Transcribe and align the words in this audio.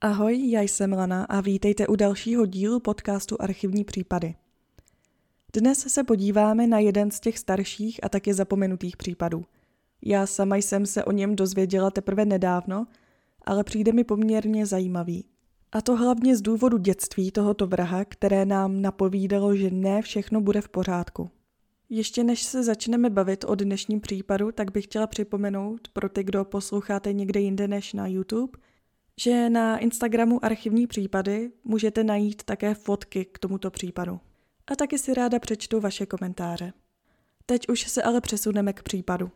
Ahoj, 0.00 0.50
já 0.50 0.60
jsem 0.60 0.92
Lana 0.92 1.24
a 1.24 1.40
vítejte 1.40 1.86
u 1.86 1.96
dalšího 1.96 2.46
dílu 2.46 2.80
podcastu 2.80 3.36
Archivní 3.42 3.84
případy. 3.84 4.34
Dnes 5.52 5.78
se 5.78 6.04
podíváme 6.04 6.66
na 6.66 6.78
jeden 6.78 7.10
z 7.10 7.20
těch 7.20 7.38
starších 7.38 8.04
a 8.04 8.08
taky 8.08 8.34
zapomenutých 8.34 8.96
případů. 8.96 9.44
Já 10.02 10.26
sama 10.26 10.56
jsem 10.56 10.86
se 10.86 11.04
o 11.04 11.12
něm 11.12 11.36
dozvěděla 11.36 11.90
teprve 11.90 12.24
nedávno, 12.24 12.86
ale 13.44 13.64
přijde 13.64 13.92
mi 13.92 14.04
poměrně 14.04 14.66
zajímavý. 14.66 15.24
A 15.72 15.80
to 15.80 15.96
hlavně 15.96 16.36
z 16.36 16.42
důvodu 16.42 16.78
dětství 16.78 17.30
tohoto 17.30 17.66
vraha, 17.66 18.04
které 18.04 18.46
nám 18.46 18.82
napovídalo, 18.82 19.56
že 19.56 19.70
ne 19.70 20.02
všechno 20.02 20.40
bude 20.40 20.60
v 20.60 20.68
pořádku. 20.68 21.30
Ještě 21.88 22.24
než 22.24 22.42
se 22.42 22.62
začneme 22.62 23.10
bavit 23.10 23.44
o 23.48 23.54
dnešním 23.54 24.00
případu, 24.00 24.52
tak 24.52 24.72
bych 24.72 24.84
chtěla 24.84 25.06
připomenout 25.06 25.88
pro 25.92 26.08
ty, 26.08 26.24
kdo 26.24 26.44
posloucháte 26.44 27.12
někde 27.12 27.40
jinde 27.40 27.68
než 27.68 27.92
na 27.92 28.06
YouTube, 28.06 28.58
že 29.20 29.50
na 29.50 29.78
Instagramu 29.78 30.44
Archivní 30.44 30.86
případy 30.86 31.50
můžete 31.64 32.04
najít 32.04 32.42
také 32.42 32.74
fotky 32.74 33.24
k 33.24 33.38
tomuto 33.38 33.70
případu. 33.70 34.20
A 34.66 34.76
taky 34.76 34.98
si 34.98 35.14
ráda 35.14 35.38
přečtu 35.38 35.80
vaše 35.80 36.06
komentáře. 36.06 36.72
Teď 37.46 37.68
už 37.68 37.90
se 37.90 38.02
ale 38.02 38.20
přesuneme 38.20 38.72
k 38.72 38.82
případu. 38.82 39.30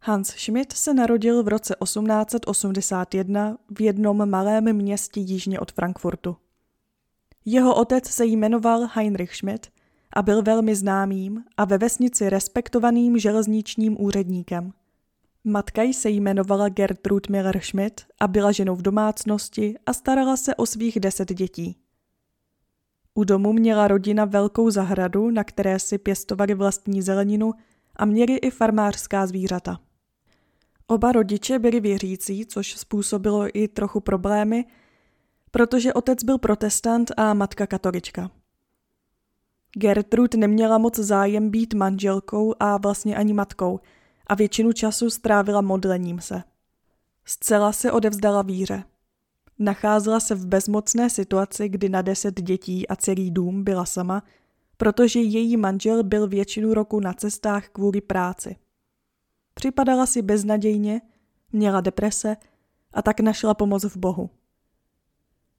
Hans 0.00 0.28
Schmidt 0.28 0.72
se 0.72 0.94
narodil 0.94 1.42
v 1.42 1.48
roce 1.48 1.74
1881 1.84 3.58
v 3.70 3.80
jednom 3.80 4.30
malém 4.30 4.72
městě 4.72 5.20
jižně 5.20 5.60
od 5.60 5.72
Frankfurtu. 5.72 6.36
Jeho 7.44 7.74
otec 7.74 8.10
se 8.10 8.26
jmenoval 8.26 8.88
Heinrich 8.92 9.36
Schmidt 9.36 9.72
a 10.12 10.22
byl 10.22 10.42
velmi 10.42 10.74
známým 10.74 11.44
a 11.56 11.64
ve 11.64 11.78
vesnici 11.78 12.30
respektovaným 12.30 13.18
železničním 13.18 14.00
úředníkem. 14.00 14.72
Matka 15.46 15.82
se 15.92 16.10
jmenovala 16.10 16.68
Gertrud 16.68 17.28
Miller-Schmidt 17.28 18.00
a 18.20 18.28
byla 18.28 18.52
ženou 18.52 18.74
v 18.74 18.82
domácnosti 18.82 19.74
a 19.86 19.92
starala 19.92 20.36
se 20.36 20.54
o 20.54 20.66
svých 20.66 21.00
deset 21.00 21.32
dětí. 21.32 21.76
U 23.14 23.24
domu 23.24 23.52
měla 23.52 23.88
rodina 23.88 24.24
velkou 24.24 24.70
zahradu, 24.70 25.30
na 25.30 25.44
které 25.44 25.78
si 25.78 25.98
pěstovali 25.98 26.54
vlastní 26.54 27.02
zeleninu 27.02 27.52
a 27.96 28.04
měli 28.04 28.36
i 28.36 28.50
farmářská 28.50 29.26
zvířata. 29.26 29.80
Oba 30.86 31.12
rodiče 31.12 31.58
byli 31.58 31.80
věřící, 31.80 32.46
což 32.46 32.76
způsobilo 32.76 33.46
i 33.54 33.68
trochu 33.68 34.00
problémy, 34.00 34.64
protože 35.50 35.92
otec 35.92 36.24
byl 36.24 36.38
protestant 36.38 37.10
a 37.16 37.34
matka 37.34 37.66
katolička. 37.66 38.30
Gertrud 39.76 40.34
neměla 40.34 40.78
moc 40.78 40.98
zájem 40.98 41.50
být 41.50 41.74
manželkou 41.74 42.54
a 42.60 42.76
vlastně 42.76 43.16
ani 43.16 43.32
matkou 43.32 43.80
a 44.26 44.34
většinu 44.34 44.72
času 44.72 45.10
strávila 45.10 45.60
modlením 45.60 46.20
se. 46.20 46.42
Zcela 47.24 47.72
se 47.72 47.92
odevzdala 47.92 48.42
víře. 48.42 48.84
Nacházela 49.58 50.20
se 50.20 50.34
v 50.34 50.46
bezmocné 50.46 51.10
situaci, 51.10 51.68
kdy 51.68 51.88
na 51.88 52.02
deset 52.02 52.42
dětí 52.42 52.88
a 52.88 52.96
celý 52.96 53.30
dům 53.30 53.64
byla 53.64 53.84
sama, 53.84 54.22
protože 54.76 55.20
její 55.20 55.56
manžel 55.56 56.02
byl 56.02 56.28
většinu 56.28 56.74
roku 56.74 57.00
na 57.00 57.12
cestách 57.12 57.68
kvůli 57.68 58.00
práci. 58.00 58.56
Připadala 59.54 60.06
si 60.06 60.22
beznadějně, 60.22 61.00
měla 61.52 61.80
deprese 61.80 62.36
a 62.94 63.02
tak 63.02 63.20
našla 63.20 63.54
pomoc 63.54 63.84
v 63.84 63.96
Bohu. 63.96 64.30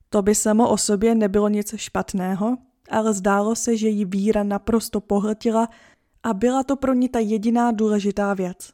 To 0.09 0.21
by 0.21 0.35
samo 0.35 0.69
o 0.69 0.77
sobě 0.77 1.15
nebylo 1.15 1.49
nic 1.49 1.75
špatného, 1.75 2.57
ale 2.89 3.13
zdálo 3.13 3.55
se, 3.55 3.77
že 3.77 3.87
jí 3.87 4.05
víra 4.05 4.43
naprosto 4.43 5.01
pohltila 5.01 5.69
a 6.25 6.33
byla 6.33 6.63
to 6.63 6.75
pro 6.75 6.93
ní 6.93 7.09
ta 7.09 7.19
jediná 7.19 7.71
důležitá 7.71 8.33
věc. 8.33 8.73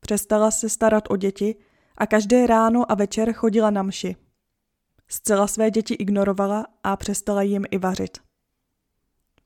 Přestala 0.00 0.50
se 0.50 0.68
starat 0.68 1.04
o 1.10 1.16
děti 1.16 1.56
a 1.98 2.06
každé 2.06 2.46
ráno 2.46 2.92
a 2.92 2.94
večer 2.94 3.32
chodila 3.32 3.70
na 3.70 3.82
mši. 3.82 4.16
Zcela 5.08 5.46
své 5.46 5.70
děti 5.70 5.94
ignorovala 5.94 6.66
a 6.82 6.96
přestala 6.96 7.42
jim 7.42 7.64
i 7.70 7.78
vařit. 7.78 8.18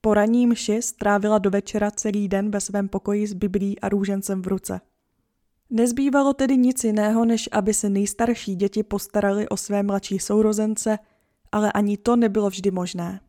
Po 0.00 0.14
ranní 0.14 0.46
mši 0.46 0.82
strávila 0.82 1.38
do 1.38 1.50
večera 1.50 1.90
celý 1.90 2.28
den 2.28 2.50
ve 2.50 2.60
svém 2.60 2.88
pokoji 2.88 3.26
s 3.26 3.32
Biblí 3.32 3.80
a 3.80 3.88
růžencem 3.88 4.42
v 4.42 4.46
ruce. 4.46 4.80
Nezbývalo 5.70 6.34
tedy 6.34 6.56
nic 6.56 6.84
jiného, 6.84 7.24
než 7.24 7.48
aby 7.52 7.74
se 7.74 7.90
nejstarší 7.90 8.56
děti 8.56 8.82
postarali 8.82 9.48
o 9.48 9.56
své 9.56 9.82
mladší 9.82 10.18
sourozence, 10.18 10.98
ale 11.52 11.72
ani 11.72 11.96
to 11.96 12.16
nebylo 12.16 12.50
vždy 12.50 12.70
možné. 12.70 13.20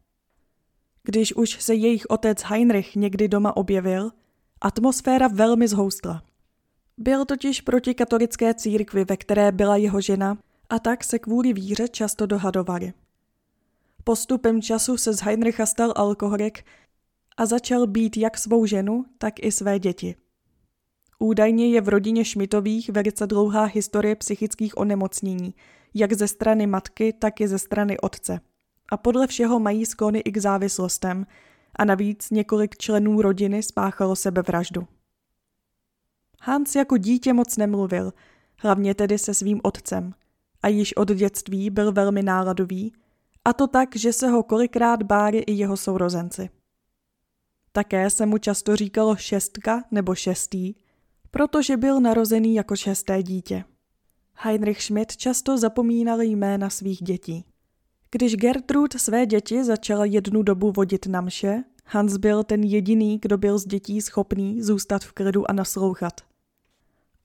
Když 1.03 1.35
už 1.35 1.63
se 1.63 1.75
jejich 1.75 2.06
otec 2.09 2.41
Heinrich 2.41 2.95
někdy 2.95 3.28
doma 3.28 3.57
objevil, 3.57 4.12
atmosféra 4.62 5.28
velmi 5.28 5.67
zhoustla. 5.67 6.23
Byl 6.97 7.25
totiž 7.25 7.62
proti 7.62 7.94
katolické 7.94 8.53
církvi, 8.53 9.06
ve 9.06 9.17
které 9.17 9.51
byla 9.51 9.78
jeho 9.78 10.01
žena, 10.01 10.38
a 10.69 10.79
tak 10.79 11.03
se 11.03 11.19
kvůli 11.19 11.53
víře 11.53 11.88
často 11.88 12.25
dohadovali. 12.25 12.94
Postupem 14.03 14.61
času 14.61 14.97
se 14.97 15.13
z 15.13 15.19
Heinricha 15.19 15.66
stal 15.66 15.94
alkoholik 15.95 16.66
a 17.38 17.45
začal 17.45 17.88
být 17.88 18.17
jak 18.17 18.38
svou 18.38 18.66
ženu, 18.66 19.06
tak 19.17 19.34
i 19.40 19.51
své 19.51 19.79
děti. 19.79 20.16
Údajně 21.19 21.69
je 21.69 21.81
v 21.81 21.90
rodině 21.90 22.25
Šmitových 22.25 22.90
velice 22.90 23.28
dlouhá 23.28 23.63
historie 23.63 24.16
psychických 24.16 24.78
onemocnění, 24.78 25.56
jak 25.94 26.13
ze 26.13 26.28
strany 26.28 26.67
matky, 26.67 27.13
tak 27.13 27.41
i 27.41 27.47
ze 27.47 27.59
strany 27.59 28.00
otce– 28.00 28.40
a 28.91 28.97
podle 28.97 29.28
všeho 29.28 29.59
mají 29.59 29.85
sklony 29.85 30.19
i 30.19 30.31
k 30.31 30.38
závislostem 30.38 31.25
a 31.75 31.85
navíc 31.85 32.29
několik 32.29 32.78
členů 32.78 33.22
rodiny 33.22 33.63
spáchalo 33.63 34.16
sebevraždu. 34.16 34.88
Hans 36.41 36.75
jako 36.75 36.97
dítě 36.97 37.34
moc 37.34 37.57
nemluvil, 37.57 38.13
hlavně 38.57 38.96
tedy 38.96 39.18
se 39.18 39.34
svým 39.34 39.59
otcem, 39.63 40.13
a 40.63 40.68
již 40.68 40.97
od 40.97 41.12
dětství 41.12 41.69
byl 41.69 41.91
velmi 41.91 42.24
náladový, 42.24 42.94
a 43.46 43.53
to 43.53 43.68
tak, 43.68 43.96
že 43.96 44.13
se 44.13 44.28
ho 44.28 44.44
kolikrát 44.44 45.03
báli 45.03 45.38
i 45.38 45.52
jeho 45.52 45.78
sourozenci. 45.78 46.50
Také 47.72 48.09
se 48.09 48.25
mu 48.25 48.38
často 48.38 48.75
říkalo 48.75 49.16
šestka 49.16 49.84
nebo 49.91 50.16
šestý, 50.16 50.73
protože 51.31 51.78
byl 51.78 52.02
narozený 52.02 52.56
jako 52.56 52.75
šesté 52.75 53.23
dítě. 53.23 53.63
Heinrich 54.34 54.84
Schmidt 54.84 55.18
často 55.18 55.58
zapomínal 55.58 56.22
jména 56.22 56.69
svých 56.69 57.03
dětí. 57.03 57.46
Když 58.11 58.35
Gertrud 58.35 58.94
své 58.94 59.25
děti 59.25 59.63
začala 59.63 60.05
jednu 60.05 60.44
dobu 60.44 60.72
vodit 60.72 61.07
na 61.07 61.22
mše, 61.22 61.63
Hans 61.85 62.17
byl 62.17 62.44
ten 62.44 62.63
jediný, 62.63 63.19
kdo 63.22 63.38
byl 63.38 63.57
z 63.57 63.66
dětí 63.66 64.01
schopný 64.01 64.61
zůstat 64.61 65.03
v 65.03 65.11
klidu 65.11 65.51
a 65.51 65.53
naslouchat. 65.53 66.22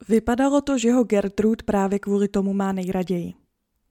Vypadalo 0.08 0.60
to, 0.60 0.78
že 0.78 0.92
ho 0.92 1.04
Gertrud 1.04 1.62
právě 1.62 1.98
kvůli 1.98 2.28
tomu 2.28 2.52
má 2.52 2.72
nejraději. 2.72 3.34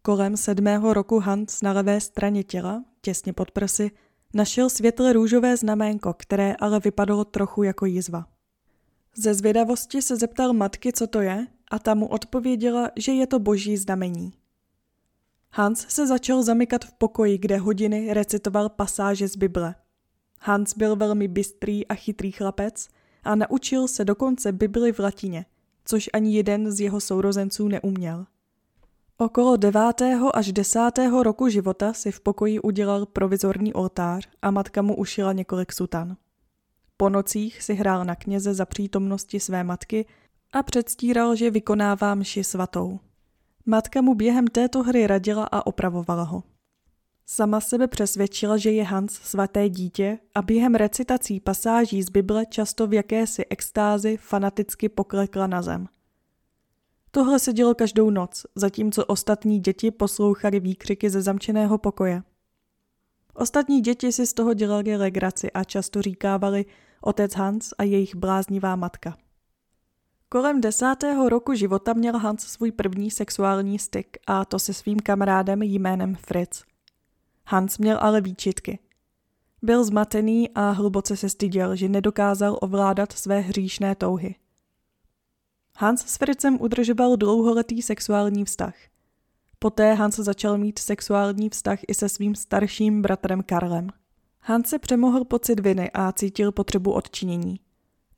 Kolem 0.02 0.38
sedmého 0.38 0.94
roku 0.94 1.20
Hans 1.20 1.62
na 1.62 1.72
levé 1.72 2.02
straně 2.02 2.44
těla, 2.44 2.84
těsně 3.02 3.34
pod 3.34 3.52
prsy, 3.52 3.92
našel 4.34 4.70
světle 4.70 5.14
růžové 5.14 5.58
znaménko, 5.58 6.14
které 6.14 6.56
ale 6.60 6.80
vypadalo 6.80 7.26
trochu 7.26 7.64
jako 7.64 7.86
jizva. 7.86 8.26
Ze 9.18 9.34
zvědavosti 9.34 10.02
se 10.02 10.16
zeptal 10.16 10.54
matky, 10.54 10.94
co 10.94 11.08
to 11.08 11.22
je, 11.22 11.48
a 11.72 11.80
ta 11.80 11.94
mu 11.94 12.08
odpověděla, 12.08 12.92
že 12.96 13.12
je 13.12 13.28
to 13.28 13.40
boží 13.40 13.78
znamení. 13.78 14.34
Hans 15.58 15.86
se 15.90 16.08
začal 16.08 16.44
zamykat 16.44 16.86
v 16.86 16.94
pokoji, 16.94 17.38
kde 17.38 17.58
hodiny 17.58 18.14
recitoval 18.14 18.70
pasáže 18.70 19.28
z 19.28 19.36
Bible. 19.36 19.76
Hans 20.42 20.74
byl 20.78 20.96
velmi 20.96 21.28
bystrý 21.28 21.88
a 21.88 21.94
chytrý 21.94 22.32
chlapec 22.32 22.88
a 23.24 23.36
naučil 23.36 23.88
se 23.88 24.06
dokonce 24.06 24.52
Bibli 24.52 24.92
v 24.92 25.00
latině, 25.00 25.46
což 25.86 26.10
ani 26.14 26.36
jeden 26.36 26.72
z 26.72 26.80
jeho 26.80 27.02
sourozenců 27.02 27.68
neuměl. 27.68 28.26
Okolo 29.18 29.58
devátého 29.58 30.36
až 30.36 30.52
desátého 30.52 31.24
roku 31.24 31.48
života 31.50 31.94
si 31.94 32.12
v 32.12 32.20
pokoji 32.20 32.60
udělal 32.60 33.06
provizorní 33.06 33.74
oltář 33.74 34.30
a 34.42 34.52
matka 34.52 34.82
mu 34.82 34.96
ušila 34.96 35.34
několik 35.34 35.74
sutan. 35.74 36.18
Po 36.98 37.10
nocích 37.10 37.64
si 37.64 37.74
hrál 37.74 38.06
na 38.06 38.16
kněze 38.16 38.54
za 38.54 38.66
přítomnosti 38.66 39.40
své 39.40 39.64
matky 39.64 40.06
a 40.54 40.64
předstíral, 40.64 41.36
že 41.36 41.52
vykonává 41.52 42.16
mši 42.16 42.44
svatou. 42.44 43.00
Matka 43.66 44.02
mu 44.02 44.16
během 44.16 44.48
této 44.48 44.84
hry 44.84 45.08
radila 45.08 45.48
a 45.52 45.68
opravovala 45.68 46.24
ho. 46.24 46.44
Sama 47.26 47.62
sebe 47.62 47.88
přesvědčila, 47.88 48.58
že 48.58 48.72
je 48.72 48.84
Hans 48.84 49.14
svaté 49.14 49.70
dítě 49.70 50.20
a 50.36 50.42
během 50.42 50.76
recitací 50.76 51.40
pasáží 51.40 52.04
z 52.04 52.10
Bible 52.10 52.46
často 52.46 52.88
v 52.88 52.94
jakési 52.94 53.46
extázi 53.50 54.18
fanaticky 54.18 54.90
poklekla 54.90 55.48
na 55.48 55.62
zem. 55.62 55.88
Tohle 57.12 57.40
se 57.40 57.54
dělo 57.54 57.76
každou 57.76 58.10
noc, 58.10 58.46
zatímco 58.56 59.06
ostatní 59.06 59.60
děti 59.60 59.92
poslouchali 59.92 60.60
výkřiky 60.60 61.10
ze 61.10 61.22
zamčeného 61.22 61.78
pokoje. 61.78 62.24
Ostatní 63.34 63.82
děti 63.82 64.12
si 64.12 64.28
z 64.28 64.34
toho 64.34 64.54
dělali 64.54 64.98
legraci 64.98 65.52
a 65.52 65.64
často 65.64 66.02
říkávali 66.02 66.66
otec 67.02 67.36
Hans 67.36 67.74
a 67.78 67.84
jejich 67.84 68.16
bláznivá 68.16 68.76
matka. 68.76 69.18
Kolem 70.36 70.62
desátého 70.62 71.30
roku 71.30 71.54
života 71.54 71.94
měl 71.94 72.18
Hans 72.18 72.42
svůj 72.42 72.72
první 72.72 73.12
sexuální 73.12 73.80
styk 73.80 74.18
a 74.28 74.46
to 74.46 74.60
se 74.60 74.74
svým 74.74 75.00
kamarádem 75.00 75.62
jménem 75.64 76.16
Fritz. 76.16 76.64
Hans 77.46 77.78
měl 77.78 77.98
ale 78.02 78.22
výčitky. 78.22 78.80
Byl 79.62 79.84
zmatený 79.84 80.50
a 80.50 80.70
hluboce 80.70 81.18
se 81.18 81.30
styděl, 81.30 81.76
že 81.76 81.90
nedokázal 81.90 82.58
ovládat 82.62 83.12
své 83.12 83.40
hříšné 83.40 83.96
touhy. 83.96 84.36
Hans 85.78 86.02
s 86.06 86.18
Fritzem 86.18 86.58
udržoval 86.62 87.18
dlouholetý 87.18 87.82
sexuální 87.82 88.46
vztah. 88.46 88.76
Poté 89.60 89.94
Hans 89.94 90.16
začal 90.16 90.58
mít 90.58 90.80
sexuální 90.80 91.50
vztah 91.50 91.80
i 91.88 91.94
se 91.94 92.10
svým 92.10 92.36
starším 92.36 93.02
bratrem 93.02 93.44
Karlem. 93.44 93.90
Hans 94.40 94.70
se 94.70 94.80
přemohl 94.80 95.26
pocit 95.26 95.60
viny 95.60 95.92
a 95.94 96.12
cítil 96.12 96.52
potřebu 96.52 96.92
odčinění. 96.92 97.65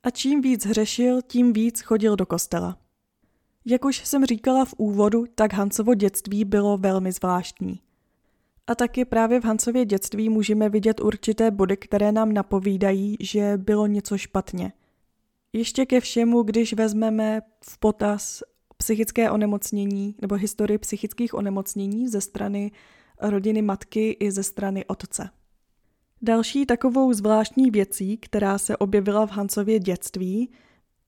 A 0.08 0.10
čím 0.10 0.40
víc 0.40 0.66
hřešil, 0.66 1.22
tím 1.22 1.52
víc 1.52 1.80
chodil 1.80 2.16
do 2.16 2.26
kostela. 2.26 2.78
Jak 3.64 3.84
už 3.84 4.06
jsem 4.06 4.24
říkala 4.24 4.64
v 4.64 4.74
úvodu, 4.76 5.24
tak 5.34 5.52
Hansovo 5.52 5.94
dětství 5.94 6.44
bylo 6.44 6.78
velmi 6.78 7.12
zvláštní. 7.12 7.80
A 8.66 8.74
taky 8.74 9.04
právě 9.04 9.40
v 9.40 9.44
Hansově 9.44 9.84
dětství 9.84 10.28
můžeme 10.28 10.68
vidět 10.68 11.00
určité 11.00 11.50
body, 11.50 11.76
které 11.76 12.12
nám 12.12 12.32
napovídají, 12.32 13.16
že 13.20 13.52
bylo 13.56 13.86
něco 13.86 14.18
špatně. 14.18 14.72
Ještě 15.52 15.86
ke 15.86 16.00
všemu, 16.00 16.42
když 16.42 16.72
vezmeme 16.72 17.40
v 17.64 17.78
potaz 17.78 18.42
psychické 18.76 19.30
onemocnění 19.30 20.14
nebo 20.20 20.34
historii 20.34 20.78
psychických 20.78 21.34
onemocnění 21.34 22.08
ze 22.08 22.20
strany 22.20 22.72
rodiny 23.20 23.62
matky 23.62 24.16
i 24.20 24.30
ze 24.30 24.42
strany 24.42 24.84
otce. 24.86 25.30
Další 26.22 26.66
takovou 26.66 27.12
zvláštní 27.12 27.70
věcí, 27.70 28.16
která 28.16 28.58
se 28.58 28.76
objevila 28.76 29.26
v 29.26 29.30
Hansově 29.30 29.78
dětství, 29.78 30.50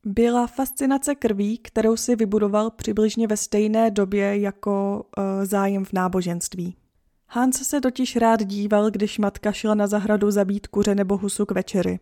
byla 0.06 0.46
fascinace 0.46 1.14
krví, 1.14 1.58
kterou 1.58 1.96
si 1.96 2.16
vybudoval 2.16 2.70
přibližně 2.70 3.26
ve 3.26 3.36
stejné 3.36 3.90
době 3.90 4.40
jako 4.40 5.04
uh, 5.18 5.24
zájem 5.44 5.84
v 5.84 5.92
náboženství. 5.92 6.76
Hans 7.28 7.68
se 7.68 7.80
totiž 7.80 8.16
rád 8.16 8.42
díval, 8.42 8.90
když 8.90 9.18
matka 9.18 9.52
šla 9.52 9.74
na 9.74 9.86
zahradu 9.86 10.30
zabít 10.30 10.66
kuře 10.66 10.94
nebo 10.94 11.16
husu 11.16 11.46
k 11.46 11.52
večeři. 11.52 11.98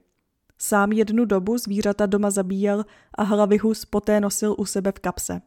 Sám 0.59 0.93
jednu 0.93 1.25
dobu 1.25 1.59
zvířata 1.59 2.07
doma 2.07 2.31
zabíjel 2.31 2.85
a 3.15 3.23
hlavy 3.23 3.59
hus 3.59 3.85
poté 3.85 4.21
nosil 4.21 4.55
u 4.59 4.65
sebe 4.65 4.93
v 4.93 4.99
kapse. 4.99 5.41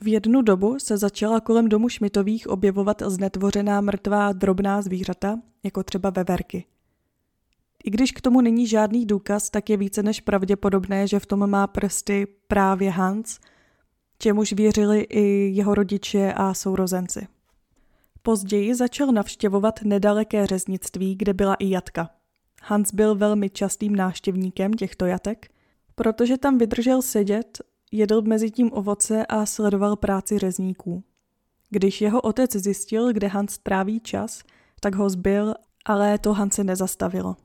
V 0.00 0.08
jednu 0.08 0.42
dobu 0.42 0.78
se 0.78 0.96
začala 0.96 1.40
kolem 1.40 1.68
domu 1.68 1.88
Šmitových 1.88 2.48
objevovat 2.48 3.02
znetvořená 3.06 3.80
mrtvá 3.80 4.32
drobná 4.32 4.82
zvířata, 4.82 5.40
jako 5.64 5.82
třeba 5.82 6.10
veverky. 6.10 6.64
I 7.86 7.90
když 7.90 8.12
k 8.12 8.20
tomu 8.20 8.40
není 8.40 8.66
žádný 8.66 9.06
důkaz, 9.06 9.50
tak 9.50 9.70
je 9.70 9.76
více 9.76 10.02
než 10.02 10.20
pravděpodobné, 10.20 11.08
že 11.08 11.20
v 11.20 11.26
tom 11.26 11.50
má 11.50 11.66
prsty 11.66 12.26
právě 12.48 12.90
Hans, 12.90 13.38
čemuž 14.18 14.52
věřili 14.52 15.00
i 15.00 15.52
jeho 15.54 15.74
rodiče 15.74 16.32
a 16.32 16.54
sourozenci. 16.54 17.26
Později 18.22 18.74
začal 18.74 19.12
navštěvovat 19.12 19.82
nedaleké 19.82 20.46
řeznictví, 20.46 21.14
kde 21.14 21.34
byla 21.34 21.54
i 21.54 21.70
jatka. 21.70 22.10
Hans 22.62 22.94
byl 22.94 23.14
velmi 23.14 23.50
častým 23.50 23.96
návštěvníkem 23.96 24.72
těchto 24.72 25.06
jatek, 25.06 25.48
protože 25.94 26.38
tam 26.38 26.58
vydržel 26.58 27.02
sedět, 27.02 27.58
jedl 27.92 28.22
mezi 28.22 28.50
tím 28.50 28.70
ovoce 28.72 29.26
a 29.26 29.46
sledoval 29.46 29.96
práci 29.96 30.38
řezníků. 30.38 31.04
Když 31.70 32.00
jeho 32.00 32.20
otec 32.20 32.56
zjistil, 32.56 33.12
kde 33.12 33.26
Hans 33.26 33.58
tráví 33.58 34.00
čas, 34.00 34.42
tak 34.80 34.94
ho 34.94 35.10
zbyl, 35.10 35.54
ale 35.84 36.18
to 36.18 36.32
Hanse 36.32 36.64
nezastavilo. 36.64 37.36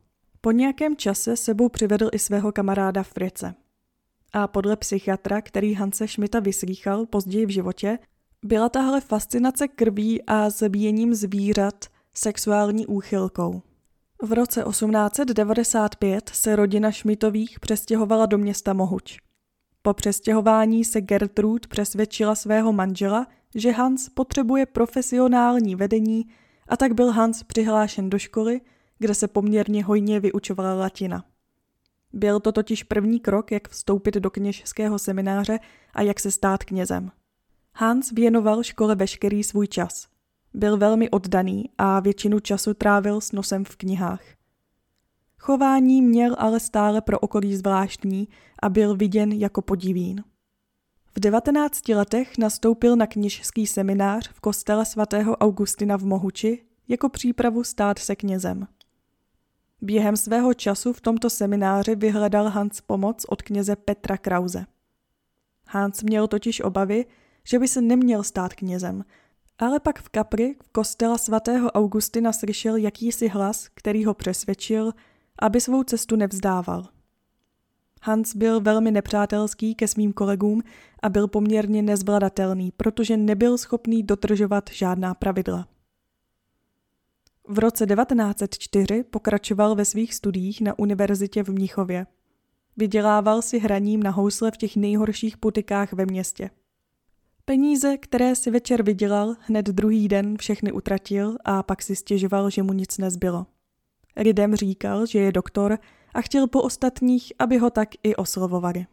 Po 0.41 0.51
nějakém 0.51 0.95
čase 0.95 1.37
sebou 1.37 1.69
přivedl 1.69 2.09
i 2.13 2.19
svého 2.19 2.51
kamaráda 2.51 3.03
Frice. 3.03 3.55
A 4.33 4.47
podle 4.47 4.75
psychiatra, 4.75 5.41
který 5.41 5.73
Hanse 5.73 6.07
Schmidta 6.07 6.39
vyslýchal 6.39 7.05
později 7.05 7.45
v 7.45 7.49
životě, 7.49 7.99
byla 8.45 8.69
tahle 8.69 9.01
fascinace 9.01 9.67
krví 9.67 10.21
a 10.27 10.49
zabíjením 10.49 11.15
zvířat 11.15 11.85
sexuální 12.13 12.87
úchylkou. 12.87 13.61
V 14.21 14.33
roce 14.33 14.63
1895 14.69 16.29
se 16.33 16.55
rodina 16.55 16.91
Šmitových 16.91 17.59
přestěhovala 17.59 18.25
do 18.25 18.37
města 18.37 18.73
Mohuč. 18.73 19.17
Po 19.81 19.93
přestěhování 19.93 20.85
se 20.85 21.01
Gertrud 21.01 21.67
přesvědčila 21.67 22.35
svého 22.35 22.73
manžela, 22.73 23.27
že 23.55 23.71
Hans 23.71 24.09
potřebuje 24.09 24.65
profesionální 24.65 25.75
vedení 25.75 26.25
a 26.67 26.77
tak 26.77 26.93
byl 26.93 27.11
Hans 27.11 27.43
přihlášen 27.43 28.09
do 28.09 28.19
školy, 28.19 28.61
kde 29.01 29.15
se 29.15 29.27
poměrně 29.27 29.83
hojně 29.83 30.19
vyučovala 30.19 30.73
latina. 30.73 31.23
Byl 32.13 32.39
to 32.39 32.51
totiž 32.51 32.83
první 32.83 33.19
krok, 33.19 33.51
jak 33.51 33.69
vstoupit 33.69 34.15
do 34.15 34.29
kněžského 34.29 34.99
semináře 34.99 35.59
a 35.93 36.01
jak 36.01 36.19
se 36.19 36.31
stát 36.31 36.63
knězem. 36.63 37.11
Hans 37.75 38.11
věnoval 38.11 38.63
škole 38.63 38.95
veškerý 38.95 39.43
svůj 39.43 39.67
čas. 39.67 40.07
Byl 40.53 40.77
velmi 40.77 41.09
oddaný 41.09 41.69
a 41.77 41.99
většinu 41.99 42.39
času 42.39 42.73
trávil 42.73 43.21
s 43.21 43.31
nosem 43.31 43.65
v 43.65 43.75
knihách. 43.75 44.23
Chování 45.37 46.01
měl 46.01 46.35
ale 46.37 46.59
stále 46.59 47.01
pro 47.01 47.19
okolí 47.19 47.55
zvláštní 47.55 48.27
a 48.61 48.69
byl 48.69 48.95
viděn 48.95 49.31
jako 49.31 49.61
podivín. 49.61 50.23
V 51.15 51.19
19 51.19 51.89
letech 51.89 52.37
nastoupil 52.37 52.95
na 52.95 53.07
kněžský 53.07 53.67
seminář 53.67 54.29
v 54.33 54.39
kostele 54.39 54.85
svatého 54.85 55.37
Augustina 55.37 55.97
v 55.97 56.05
Mohuči 56.05 56.63
jako 56.87 57.09
přípravu 57.09 57.63
stát 57.63 57.99
se 57.99 58.15
knězem. 58.15 58.67
Během 59.81 60.17
svého 60.17 60.53
času 60.53 60.93
v 60.93 61.01
tomto 61.01 61.29
semináři 61.29 61.95
vyhledal 61.95 62.49
Hans 62.49 62.81
pomoc 62.81 63.25
od 63.29 63.41
kněze 63.41 63.75
Petra 63.75 64.17
Krause. 64.17 64.65
Hans 65.67 66.03
měl 66.03 66.27
totiž 66.27 66.61
obavy, 66.61 67.05
že 67.43 67.59
by 67.59 67.67
se 67.67 67.81
neměl 67.81 68.23
stát 68.23 68.53
knězem, 68.53 69.05
ale 69.59 69.79
pak 69.79 70.01
v 70.01 70.09
kapri 70.09 70.55
v 70.63 70.69
kostela 70.69 71.17
svatého 71.17 71.71
Augustina 71.71 72.33
slyšel 72.33 72.75
jakýsi 72.75 73.27
hlas, 73.27 73.67
který 73.73 74.05
ho 74.05 74.13
přesvědčil, 74.13 74.91
aby 75.39 75.61
svou 75.61 75.83
cestu 75.83 76.15
nevzdával. 76.15 76.87
Hans 78.03 78.35
byl 78.35 78.61
velmi 78.61 78.91
nepřátelský 78.91 79.75
ke 79.75 79.87
svým 79.87 80.13
kolegům 80.13 80.61
a 81.03 81.09
byl 81.09 81.27
poměrně 81.27 81.81
nezvladatelný, 81.81 82.71
protože 82.77 83.17
nebyl 83.17 83.57
schopný 83.57 84.03
dotržovat 84.03 84.69
žádná 84.73 85.13
pravidla. 85.13 85.67
V 87.47 87.59
roce 87.59 87.85
1904 87.85 89.03
pokračoval 89.03 89.75
ve 89.75 89.85
svých 89.85 90.13
studiích 90.13 90.61
na 90.61 90.79
univerzitě 90.79 91.43
v 91.43 91.49
Mnichově. 91.49 92.07
Vydělával 92.77 93.41
si 93.41 93.59
hraním 93.59 94.03
na 94.03 94.11
housle 94.11 94.51
v 94.51 94.57
těch 94.57 94.75
nejhorších 94.75 95.37
putikách 95.37 95.93
ve 95.93 96.05
městě. 96.05 96.49
Peníze, 97.45 97.97
které 97.97 98.35
si 98.35 98.51
večer 98.51 98.83
vydělal, 98.83 99.35
hned 99.39 99.65
druhý 99.65 100.07
den 100.07 100.37
všechny 100.37 100.71
utratil 100.71 101.37
a 101.45 101.63
pak 101.63 101.81
si 101.81 101.95
stěžoval, 101.95 102.49
že 102.49 102.63
mu 102.63 102.73
nic 102.73 102.97
nezbylo. 102.97 103.45
Lidem 104.17 104.55
říkal, 104.55 105.05
že 105.05 105.19
je 105.19 105.31
doktor 105.31 105.79
a 106.13 106.21
chtěl 106.21 106.47
po 106.47 106.61
ostatních, 106.61 107.33
aby 107.39 107.57
ho 107.57 107.69
tak 107.69 107.89
i 108.03 108.15
oslovovali. 108.15 108.85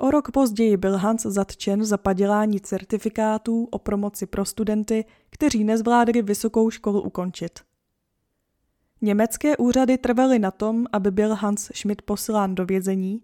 O 0.00 0.10
rok 0.10 0.30
později 0.30 0.76
byl 0.76 0.96
Hans 0.98 1.22
zatčen 1.22 1.84
za 1.84 1.96
padělání 1.96 2.60
certifikátů 2.60 3.68
o 3.70 3.78
promoci 3.78 4.26
pro 4.26 4.44
studenty, 4.44 5.04
kteří 5.30 5.64
nezvládli 5.64 6.22
vysokou 6.22 6.70
školu 6.70 7.02
ukončit. 7.02 7.60
Německé 9.00 9.56
úřady 9.56 9.98
trvaly 9.98 10.38
na 10.38 10.50
tom, 10.50 10.86
aby 10.92 11.10
byl 11.10 11.34
Hans 11.34 11.70
Schmidt 11.74 12.02
poslán 12.02 12.54
do 12.54 12.66
vězení, 12.66 13.22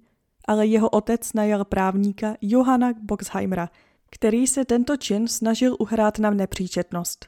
ale 0.48 0.66
jeho 0.66 0.88
otec 0.88 1.32
najal 1.32 1.64
právníka 1.64 2.36
Johanna 2.40 2.92
Boxheimera, 3.02 3.70
který 4.10 4.46
se 4.46 4.64
tento 4.64 4.96
čin 4.96 5.28
snažil 5.28 5.76
uhrát 5.78 6.18
na 6.18 6.30
nepříčetnost. 6.30 7.26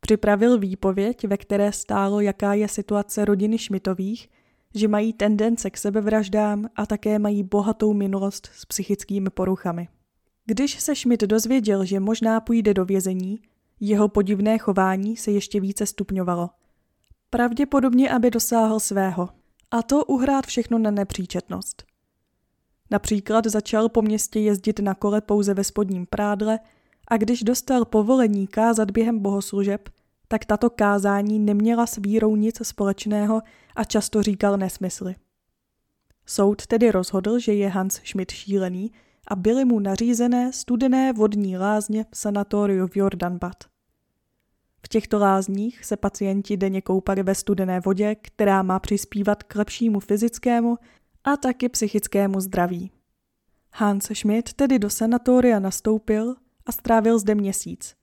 Připravil 0.00 0.58
výpověď, 0.58 1.26
ve 1.26 1.36
které 1.36 1.72
stálo, 1.72 2.20
jaká 2.20 2.54
je 2.54 2.68
situace 2.68 3.24
rodiny 3.24 3.58
Šmitových, 3.58 4.28
že 4.74 4.88
mají 4.88 5.12
tendence 5.12 5.70
k 5.70 5.76
sebevraždám 5.76 6.68
a 6.76 6.86
také 6.86 7.18
mají 7.18 7.42
bohatou 7.42 7.92
minulost 7.92 8.50
s 8.54 8.64
psychickými 8.64 9.30
poruchami. 9.30 9.88
Když 10.46 10.80
se 10.80 10.94
Schmidt 10.94 11.20
dozvěděl, 11.22 11.84
že 11.84 12.00
možná 12.00 12.40
půjde 12.40 12.74
do 12.74 12.84
vězení, 12.84 13.40
jeho 13.80 14.08
podivné 14.08 14.58
chování 14.58 15.16
se 15.16 15.30
ještě 15.30 15.60
více 15.60 15.86
stupňovalo. 15.86 16.50
Pravděpodobně, 17.30 18.10
aby 18.10 18.30
dosáhl 18.30 18.80
svého. 18.80 19.28
A 19.70 19.82
to 19.82 20.04
uhrát 20.04 20.46
všechno 20.46 20.78
na 20.78 20.90
nepříčetnost. 20.90 21.84
Například 22.90 23.46
začal 23.46 23.88
po 23.88 24.02
městě 24.02 24.40
jezdit 24.40 24.80
na 24.80 24.94
kole 24.94 25.20
pouze 25.20 25.54
ve 25.54 25.64
spodním 25.64 26.06
prádle 26.06 26.58
a 27.08 27.16
když 27.16 27.42
dostal 27.42 27.84
povolení 27.84 28.46
kázat 28.46 28.90
během 28.90 29.18
bohoslužeb, 29.18 29.88
tak 30.32 30.44
tato 30.44 30.70
kázání 30.70 31.38
neměla 31.38 31.86
s 31.86 31.96
vírou 31.96 32.36
nic 32.36 32.66
společného 32.66 33.40
a 33.76 33.84
často 33.84 34.22
říkal 34.22 34.56
nesmysly. 34.56 35.14
Soud 36.26 36.66
tedy 36.66 36.90
rozhodl, 36.90 37.38
že 37.38 37.54
je 37.54 37.68
Hans 37.68 37.94
Schmidt 37.94 38.30
šílený 38.30 38.92
a 39.28 39.36
byly 39.36 39.64
mu 39.64 39.80
nařízené 39.80 40.52
studené 40.52 41.12
vodní 41.12 41.56
lázně 41.56 42.06
v 42.10 42.16
sanatoriu 42.16 42.86
v 42.86 42.96
Jordanbad. 42.96 43.64
V 44.84 44.88
těchto 44.88 45.18
lázních 45.18 45.84
se 45.84 45.96
pacienti 45.96 46.56
denně 46.56 46.82
koupali 46.82 47.22
ve 47.22 47.34
studené 47.34 47.80
vodě, 47.80 48.14
která 48.14 48.62
má 48.62 48.78
přispívat 48.78 49.42
k 49.42 49.56
lepšímu 49.56 50.00
fyzickému 50.00 50.78
a 51.24 51.36
taky 51.36 51.68
psychickému 51.68 52.40
zdraví. 52.40 52.90
Hans 53.72 54.04
Schmidt 54.04 54.52
tedy 54.52 54.78
do 54.78 54.90
sanatoria 54.90 55.58
nastoupil 55.58 56.34
a 56.66 56.72
strávil 56.72 57.18
zde 57.18 57.34
měsíc. 57.34 58.01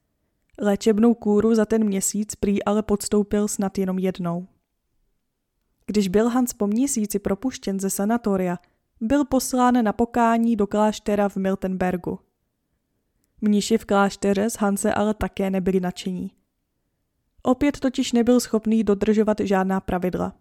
Léčebnou 0.62 1.14
kůru 1.14 1.56
za 1.56 1.66
ten 1.66 1.84
měsíc 1.84 2.36
prý 2.36 2.64
ale 2.64 2.84
podstoupil 2.84 3.48
snad 3.48 3.78
jenom 3.78 4.00
jednou. 4.00 4.48
Když 5.86 6.08
byl 6.08 6.30
Hans 6.30 6.54
po 6.54 6.68
měsíci 6.68 7.20
propuštěn 7.20 7.80
ze 7.80 7.90
sanatoria, 7.90 8.58
byl 9.02 9.26
poslán 9.26 9.84
na 9.84 9.94
pokání 9.94 10.56
do 10.56 10.68
kláštera 10.68 11.30
v 11.30 11.36
Miltenbergu. 11.36 12.20
Mniši 13.42 13.78
v 13.78 13.86
klášteře 13.86 14.50
z 14.50 14.58
Hanse 14.58 14.94
ale 14.94 15.14
také 15.14 15.50
nebyli 15.50 15.80
nadšení. 15.80 16.32
Opět 17.44 17.80
totiž 17.80 18.12
nebyl 18.12 18.40
schopný 18.40 18.84
dodržovat 18.84 19.38
žádná 19.40 19.80
pravidla. 19.80 20.36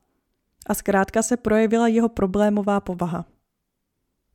A 0.67 0.75
zkrátka 0.75 1.23
se 1.23 1.37
projevila 1.37 1.89
jeho 1.89 2.09
problémová 2.09 2.81
povaha. 2.81 3.27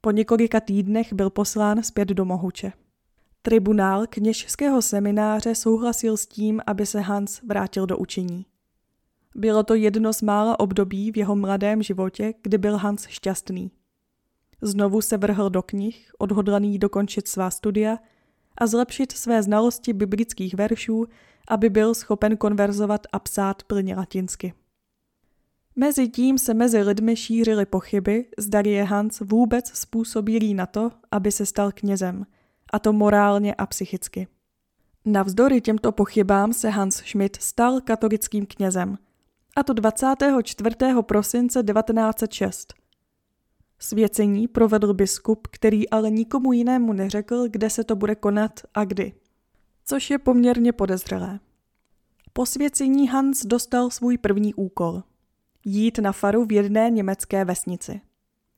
Po 0.01 0.11
několika 0.11 0.59
týdnech 0.59 1.13
byl 1.13 1.29
poslán 1.29 1.83
zpět 1.83 2.07
do 2.07 2.25
Mohuče. 2.25 2.73
Tribunál 3.45 4.07
kněžského 4.09 4.81
semináře 4.81 5.55
souhlasil 5.55 6.17
s 6.17 6.25
tím, 6.25 6.61
aby 6.67 6.85
se 6.85 6.99
Hans 6.99 7.41
vrátil 7.41 7.85
do 7.85 7.97
učení. 7.97 8.45
Bylo 9.35 9.63
to 9.63 9.75
jedno 9.75 10.13
z 10.13 10.21
mála 10.21 10.59
období 10.59 11.11
v 11.11 11.17
jeho 11.17 11.35
mladém 11.35 11.83
životě, 11.83 12.33
kdy 12.41 12.57
byl 12.57 12.77
Hans 12.77 13.07
šťastný. 13.07 13.71
Znovu 14.61 15.01
se 15.01 15.17
vrhl 15.17 15.49
do 15.49 15.61
knih, 15.61 16.11
odhodlaný 16.17 16.79
dokončit 16.79 17.27
svá 17.27 17.49
studia 17.49 17.97
a 18.57 18.67
zlepšit 18.67 19.11
své 19.11 19.43
znalosti 19.43 19.93
biblických 19.93 20.55
veršů, 20.55 21.05
aby 21.47 21.69
byl 21.69 21.93
schopen 21.93 22.37
konverzovat 22.37 23.07
a 23.11 23.19
psát 23.19 23.63
plně 23.63 23.95
latinsky. 23.95 24.53
Mezitím 25.75 26.37
se 26.37 26.53
mezi 26.53 26.81
lidmi 26.81 27.15
šířily 27.15 27.65
pochyby, 27.65 28.25
zda 28.37 28.61
je 28.65 28.83
Hans 28.83 29.19
vůbec 29.19 29.67
způsobilý 29.67 30.53
na 30.53 30.65
to, 30.65 30.91
aby 31.11 31.31
se 31.31 31.45
stal 31.45 31.71
knězem, 31.71 32.25
a 32.73 32.79
to 32.79 32.93
morálně 32.93 33.55
a 33.55 33.65
psychicky. 33.65 34.27
Navzdory 35.05 35.61
těmto 35.61 35.91
pochybám 35.91 36.53
se 36.53 36.69
Hans 36.69 36.95
Schmidt 36.95 37.35
stal 37.41 37.81
katolickým 37.81 38.45
knězem, 38.45 38.97
a 39.55 39.63
to 39.63 39.73
24. 39.73 40.75
prosince 41.01 41.63
1906. 41.63 42.73
Svěcení 43.79 44.47
provedl 44.47 44.93
biskup, 44.93 45.47
který 45.51 45.89
ale 45.89 46.11
nikomu 46.11 46.53
jinému 46.53 46.93
neřekl, 46.93 47.47
kde 47.49 47.69
se 47.69 47.83
to 47.83 47.95
bude 47.95 48.15
konat 48.15 48.59
a 48.73 48.85
kdy. 48.85 49.13
Což 49.85 50.09
je 50.09 50.17
poměrně 50.17 50.71
podezřelé. 50.71 51.39
Po 52.33 52.45
svěcení 52.45 53.07
Hans 53.07 53.45
dostal 53.45 53.89
svůj 53.89 54.17
první 54.17 54.53
úkol– 54.53 55.03
jít 55.65 55.99
na 55.99 56.11
faru 56.11 56.45
v 56.45 56.51
jedné 56.51 56.89
německé 56.89 57.45
vesnici. 57.45 58.01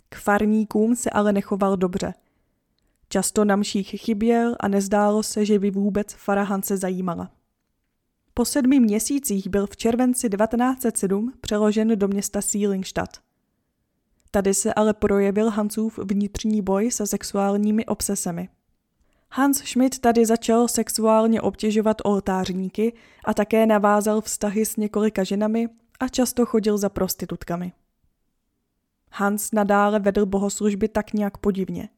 K 0.09 0.15
farníkům 0.15 0.95
se 0.95 1.09
ale 1.09 1.33
nechoval 1.33 1.77
dobře. 1.77 2.13
Často 3.09 3.45
na 3.45 3.55
mších 3.55 3.89
chyběl 3.89 4.55
a 4.59 4.67
nezdálo 4.67 5.23
se, 5.23 5.45
že 5.45 5.59
by 5.59 5.71
vůbec 5.71 6.13
fara 6.13 6.43
Hanse 6.43 6.77
zajímala. 6.77 7.31
Po 8.33 8.45
sedmi 8.45 8.79
měsících 8.79 9.47
byl 9.47 9.67
v 9.67 9.77
červenci 9.77 10.29
1907 10.29 11.33
přeložen 11.41 11.99
do 11.99 12.07
města 12.07 12.41
Seelingstadt. 12.41 13.21
Tady 14.31 14.53
se 14.53 14.73
ale 14.73 14.93
projevil 14.93 15.49
Hansův 15.49 15.99
vnitřní 16.03 16.61
boj 16.61 16.91
se 16.91 17.07
sexuálními 17.07 17.85
obsesemi. 17.85 18.49
Hans 19.31 19.57
Schmidt 19.57 19.99
tady 19.99 20.25
začal 20.25 20.67
sexuálně 20.67 21.41
obtěžovat 21.41 21.97
oltářníky 22.03 22.93
a 23.25 23.33
také 23.33 23.65
navázal 23.65 24.21
vztahy 24.21 24.65
s 24.65 24.75
několika 24.77 25.23
ženami 25.23 25.69
a 25.99 26.07
často 26.07 26.45
chodil 26.45 26.77
za 26.77 26.89
prostitutkami. 26.89 27.73
Hans 29.11 29.51
nadále 29.51 29.99
vedl 29.99 30.25
bohoslužby 30.25 30.87
tak 30.87 31.13
nějak 31.13 31.37
podivně. 31.37 31.89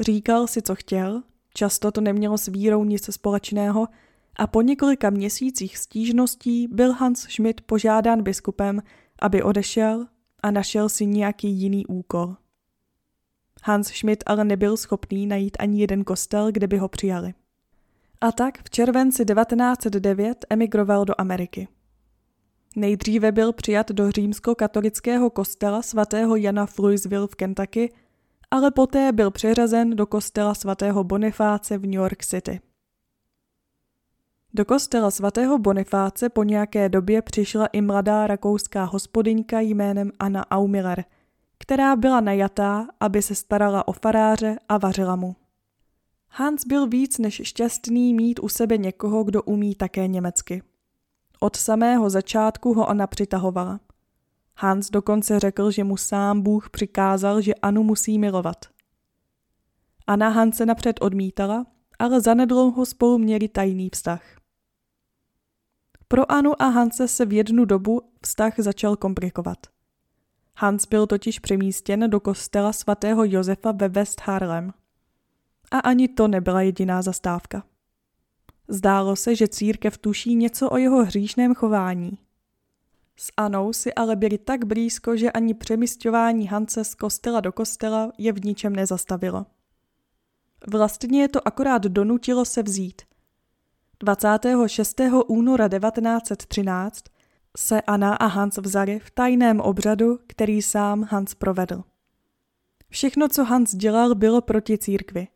Říkal 0.00 0.46
si, 0.46 0.62
co 0.62 0.74
chtěl, 0.74 1.22
často 1.54 1.92
to 1.92 2.00
nemělo 2.00 2.38
s 2.38 2.48
vírou 2.48 2.84
nic 2.84 3.14
společného 3.14 3.88
a 4.36 4.46
po 4.46 4.62
několika 4.62 5.10
měsících 5.10 5.78
stížností 5.78 6.68
byl 6.68 6.92
Hans 6.92 7.20
Schmidt 7.20 7.60
požádán 7.60 8.22
biskupem, 8.22 8.82
aby 9.18 9.42
odešel 9.42 10.06
a 10.42 10.50
našel 10.50 10.88
si 10.88 11.06
nějaký 11.06 11.48
jiný 11.48 11.86
úkol. 11.86 12.36
Hans 13.64 13.88
Schmidt 13.88 14.24
ale 14.26 14.44
nebyl 14.44 14.76
schopný 14.76 15.26
najít 15.26 15.56
ani 15.60 15.80
jeden 15.80 16.04
kostel, 16.04 16.52
kde 16.52 16.66
by 16.66 16.78
ho 16.78 16.88
přijali. 16.88 17.34
A 18.20 18.32
tak 18.32 18.58
v 18.64 18.70
červenci 18.70 19.24
1909 19.24 20.44
emigroval 20.50 21.04
do 21.04 21.14
Ameriky. 21.18 21.68
Nejdříve 22.76 23.32
byl 23.32 23.52
přijat 23.52 23.90
do 23.90 24.10
římskokatolického 24.10 25.30
kostela 25.30 25.82
svatého 25.82 26.36
Jana 26.36 26.66
v 26.66 26.78
Louisville 26.78 27.26
v 27.26 27.34
Kentucky, 27.34 27.92
ale 28.50 28.70
poté 28.70 29.12
byl 29.12 29.30
přeřazen 29.30 29.96
do 29.96 30.06
kostela 30.06 30.54
svatého 30.54 31.04
Bonifáce 31.04 31.78
v 31.78 31.82
New 31.82 31.94
York 31.94 32.24
City. 32.24 32.60
Do 34.54 34.64
kostela 34.64 35.10
svatého 35.10 35.58
Bonifáce 35.58 36.28
po 36.28 36.42
nějaké 36.42 36.88
době 36.88 37.22
přišla 37.22 37.66
i 37.66 37.80
mladá 37.80 38.26
rakouská 38.26 38.84
hospodyňka 38.84 39.60
jménem 39.60 40.10
Anna 40.18 40.50
Aumiller, 40.50 41.04
která 41.58 41.96
byla 41.96 42.20
najatá, 42.20 42.86
aby 43.00 43.22
se 43.22 43.34
starala 43.34 43.88
o 43.88 43.92
faráře 43.92 44.56
a 44.68 44.78
vařila 44.78 45.16
mu. 45.16 45.36
Hans 46.28 46.66
byl 46.66 46.86
víc 46.86 47.18
než 47.18 47.40
šťastný 47.44 48.14
mít 48.14 48.40
u 48.42 48.48
sebe 48.48 48.78
někoho, 48.78 49.24
kdo 49.24 49.42
umí 49.42 49.74
také 49.74 50.08
německy. 50.08 50.62
Od 51.40 51.56
samého 51.56 52.10
začátku 52.10 52.74
ho 52.74 52.86
ona 52.86 53.06
přitahovala. 53.06 53.80
Hans 54.62 54.90
dokonce 54.90 55.40
řekl, 55.40 55.70
že 55.70 55.84
mu 55.84 55.96
sám 55.96 56.40
Bůh 56.42 56.70
přikázal, 56.70 57.40
že 57.40 57.54
Anu 57.54 57.82
musí 57.82 58.18
milovat. 58.18 58.66
Anna 60.06 60.28
Hanse 60.28 60.66
napřed 60.66 60.96
odmítala, 61.00 61.66
ale 61.98 62.20
zanedlouho 62.20 62.86
spolu 62.86 63.18
měli 63.18 63.48
tajný 63.48 63.90
vztah. 63.92 64.22
Pro 66.08 66.32
Anu 66.32 66.62
a 66.62 66.68
Hanse 66.68 67.08
se 67.08 67.26
v 67.26 67.32
jednu 67.32 67.64
dobu 67.64 68.02
vztah 68.22 68.54
začal 68.58 68.96
komplikovat. 68.96 69.58
Hans 70.56 70.86
byl 70.86 71.06
totiž 71.06 71.38
přemístěn 71.38 72.10
do 72.10 72.20
kostela 72.20 72.72
svatého 72.72 73.24
Josefa 73.24 73.72
ve 73.72 73.88
West 73.88 74.20
Harlem. 74.20 74.72
A 75.70 75.78
ani 75.78 76.08
to 76.08 76.28
nebyla 76.28 76.62
jediná 76.62 77.02
zastávka. 77.02 77.64
Zdálo 78.68 79.16
se, 79.16 79.36
že 79.36 79.48
církev 79.48 79.98
tuší 79.98 80.34
něco 80.34 80.70
o 80.70 80.76
jeho 80.76 81.04
hříšném 81.04 81.54
chování. 81.54 82.18
S 83.22 83.32
Anou 83.36 83.72
si 83.72 83.94
ale 83.94 84.16
byli 84.16 84.38
tak 84.38 84.64
blízko, 84.64 85.16
že 85.16 85.32
ani 85.32 85.54
přemysťování 85.54 86.46
Hance 86.46 86.84
z 86.84 86.94
kostela 86.94 87.40
do 87.40 87.52
kostela 87.52 88.12
je 88.18 88.32
v 88.32 88.44
ničem 88.44 88.76
nezastavilo. 88.76 89.46
Vlastně 90.66 91.22
je 91.22 91.28
to 91.28 91.48
akorát 91.48 91.82
donutilo 91.82 92.44
se 92.44 92.62
vzít. 92.62 93.02
26. 94.00 95.00
února 95.26 95.68
1913 95.68 97.04
se 97.56 97.80
Anna 97.80 98.14
a 98.14 98.26
Hans 98.26 98.56
vzali 98.56 98.98
v 98.98 99.10
tajném 99.10 99.60
obřadu, 99.60 100.18
který 100.26 100.62
sám 100.62 101.06
Hans 101.10 101.34
provedl. 101.34 101.84
Všechno, 102.88 103.28
co 103.28 103.44
Hans 103.44 103.74
dělal, 103.74 104.14
bylo 104.14 104.40
proti 104.40 104.78
církvi. 104.78 105.28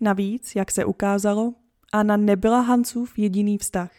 Navíc, 0.00 0.56
jak 0.56 0.70
se 0.70 0.84
ukázalo, 0.84 1.54
Anna 1.92 2.16
nebyla 2.16 2.60
Hansův 2.60 3.18
jediný 3.18 3.58
vztah. 3.58 3.90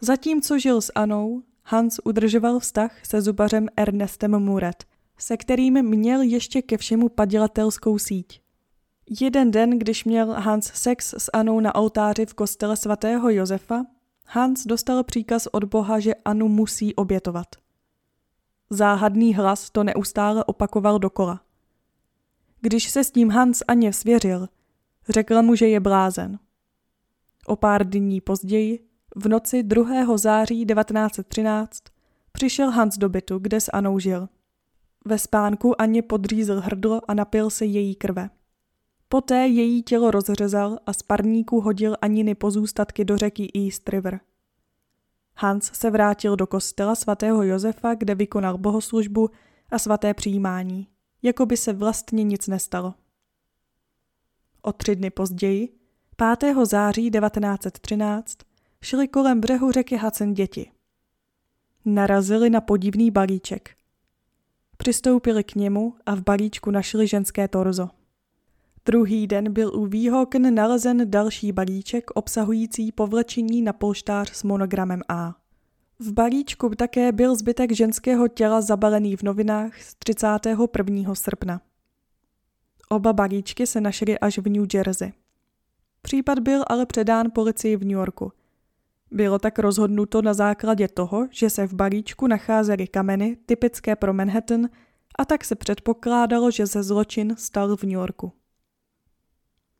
Zatímco 0.00 0.58
žil 0.58 0.80
s 0.80 0.92
Anou, 0.94 1.42
Hans 1.68 2.00
udržoval 2.04 2.58
vztah 2.58 3.06
se 3.06 3.22
zubařem 3.22 3.68
Ernestem 3.76 4.38
Muret, 4.38 4.84
se 5.18 5.36
kterým 5.36 5.82
měl 5.82 6.20
ještě 6.20 6.62
ke 6.62 6.76
všemu 6.76 7.08
padělatelskou 7.08 7.98
síť. 7.98 8.40
Jeden 9.20 9.50
den, 9.50 9.78
když 9.78 10.04
měl 10.04 10.32
Hans 10.32 10.66
sex 10.74 11.14
s 11.18 11.30
Anou 11.32 11.60
na 11.60 11.74
oltáři 11.74 12.26
v 12.26 12.34
kostele 12.34 12.76
svatého 12.76 13.30
Josefa, 13.30 13.86
Hans 14.26 14.66
dostal 14.66 15.04
příkaz 15.04 15.46
od 15.52 15.64
Boha, 15.64 16.00
že 16.00 16.14
Anu 16.14 16.48
musí 16.48 16.94
obětovat. 16.94 17.46
Záhadný 18.70 19.34
hlas 19.34 19.70
to 19.70 19.84
neustále 19.84 20.44
opakoval 20.44 20.98
dokola. 20.98 21.40
Když 22.60 22.90
se 22.90 23.04
s 23.04 23.10
tím 23.10 23.30
Hans 23.30 23.62
Aně 23.68 23.92
svěřil, 23.92 24.48
řekl 25.08 25.42
mu, 25.42 25.54
že 25.54 25.68
je 25.68 25.80
blázen. 25.80 26.38
O 27.46 27.56
pár 27.56 27.88
dní 27.88 28.20
později, 28.20 28.86
v 29.16 29.28
noci 29.28 29.62
2. 29.62 30.16
září 30.16 30.66
1913, 30.66 31.82
přišel 32.32 32.70
Hans 32.70 32.98
do 32.98 33.08
bytu, 33.08 33.38
kde 33.38 33.60
s 33.60 33.70
Anou 33.72 33.98
žil. 33.98 34.28
Ve 35.04 35.18
spánku 35.18 35.80
Aně 35.80 36.02
podřízl 36.02 36.60
hrdlo 36.60 37.00
a 37.08 37.14
napil 37.14 37.50
se 37.50 37.64
její 37.64 37.94
krve. 37.94 38.30
Poté 39.08 39.46
její 39.46 39.82
tělo 39.82 40.10
rozřezal 40.10 40.78
a 40.86 40.92
z 40.92 41.02
parníku 41.02 41.60
hodil 41.60 41.96
Aniny 42.02 42.34
pozůstatky 42.34 43.04
do 43.04 43.18
řeky 43.18 43.50
East 43.54 43.88
River. 43.88 44.20
Hans 45.36 45.70
se 45.74 45.90
vrátil 45.90 46.36
do 46.36 46.46
kostela 46.46 46.94
svatého 46.94 47.42
Josefa, 47.42 47.94
kde 47.94 48.14
vykonal 48.14 48.58
bohoslužbu 48.58 49.30
a 49.70 49.78
svaté 49.78 50.14
přijímání, 50.14 50.88
jako 51.22 51.46
by 51.46 51.56
se 51.56 51.72
vlastně 51.72 52.24
nic 52.24 52.46
nestalo. 52.46 52.94
O 54.62 54.72
tři 54.72 54.96
dny 54.96 55.10
později, 55.10 55.68
5. 56.40 56.54
září 56.64 57.10
1913 57.10 58.38
šli 58.82 59.08
kolem 59.08 59.40
břehu 59.40 59.72
řeky 59.72 59.96
Hacen 59.96 60.34
děti. 60.34 60.70
Narazili 61.84 62.50
na 62.50 62.60
podivný 62.60 63.10
balíček. 63.10 63.76
Přistoupili 64.76 65.44
k 65.44 65.54
němu 65.54 65.94
a 66.06 66.14
v 66.14 66.22
balíčku 66.22 66.70
našli 66.70 67.06
ženské 67.06 67.48
torzo. 67.48 67.88
Druhý 68.84 69.26
den 69.26 69.52
byl 69.52 69.76
u 69.76 69.86
výhokn 69.86 70.54
nalezen 70.54 71.10
další 71.10 71.52
balíček 71.52 72.10
obsahující 72.10 72.92
povlečení 72.92 73.62
na 73.62 73.72
polštář 73.72 74.30
s 74.32 74.42
monogramem 74.42 75.02
A. 75.08 75.34
V 75.98 76.12
balíčku 76.12 76.68
také 76.68 77.12
byl 77.12 77.36
zbytek 77.36 77.72
ženského 77.72 78.28
těla 78.28 78.60
zabalený 78.60 79.16
v 79.16 79.22
novinách 79.22 79.82
z 79.82 79.94
31. 79.94 81.14
srpna. 81.14 81.60
Oba 82.88 83.12
balíčky 83.12 83.66
se 83.66 83.80
našly 83.80 84.18
až 84.18 84.38
v 84.38 84.48
New 84.48 84.66
Jersey. 84.74 85.12
Případ 86.02 86.38
byl 86.38 86.64
ale 86.66 86.86
předán 86.86 87.26
policii 87.34 87.76
v 87.76 87.80
New 87.80 87.90
Yorku. 87.90 88.32
Bylo 89.16 89.38
tak 89.38 89.58
rozhodnuto 89.58 90.22
na 90.22 90.34
základě 90.34 90.88
toho, 90.88 91.28
že 91.30 91.50
se 91.50 91.66
v 91.66 91.74
balíčku 91.74 92.26
nacházely 92.26 92.86
kameny 92.86 93.36
typické 93.46 93.96
pro 93.96 94.12
Manhattan 94.12 94.68
a 95.18 95.24
tak 95.24 95.44
se 95.44 95.54
předpokládalo, 95.54 96.50
že 96.50 96.66
se 96.66 96.82
zločin 96.82 97.34
stal 97.38 97.76
v 97.76 97.82
New 97.82 97.92
Yorku. 97.92 98.32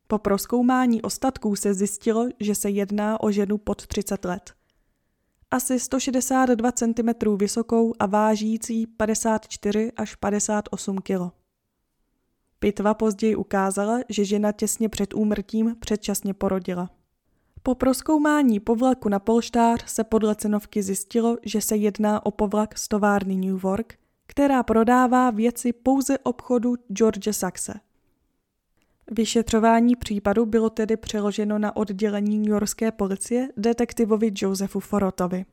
Po 0.07 0.17
proskoumání 0.17 1.01
ostatků 1.01 1.55
se 1.55 1.73
zjistilo, 1.73 2.27
že 2.39 2.55
se 2.55 2.69
jedná 2.69 3.23
o 3.23 3.31
ženu 3.31 3.57
pod 3.57 3.87
30 3.87 4.25
let. 4.25 4.53
Asi 5.51 5.79
162 5.79 6.71
cm 6.71 7.37
vysokou 7.37 7.93
a 7.99 8.05
vážící 8.05 8.87
54 8.87 9.91
až 9.97 10.15
58 10.15 10.97
kg. 10.97 11.33
Pitva 12.59 12.93
později 12.93 13.35
ukázala, 13.35 13.99
že 14.09 14.25
žena 14.25 14.51
těsně 14.51 14.89
před 14.89 15.13
úmrtím 15.13 15.75
předčasně 15.79 16.33
porodila. 16.33 16.89
Po 17.63 17.75
proskoumání 17.75 18.59
povlaku 18.59 19.09
na 19.09 19.19
polštář 19.19 19.83
se 19.85 20.03
podle 20.03 20.35
cenovky 20.35 20.83
zjistilo, 20.83 21.37
že 21.43 21.61
se 21.61 21.75
jedná 21.75 22.25
o 22.25 22.31
povlak 22.31 22.77
z 22.77 22.87
továrny 22.87 23.35
New 23.35 23.59
York, 23.63 23.99
která 24.27 24.63
prodává 24.63 25.31
věci 25.31 25.73
pouze 25.73 26.17
obchodu 26.17 26.75
George 26.93 27.27
Saxe. 27.31 27.73
Vyšetřování 29.11 29.95
případu 29.95 30.45
bylo 30.45 30.69
tedy 30.69 30.97
přeloženo 30.97 31.59
na 31.59 31.75
oddělení 31.75 32.37
New 32.39 32.49
Yorkské 32.49 32.91
policie 32.91 33.49
detektivovi 33.57 34.31
Josephu 34.35 34.79
Forotovi. 34.79 35.45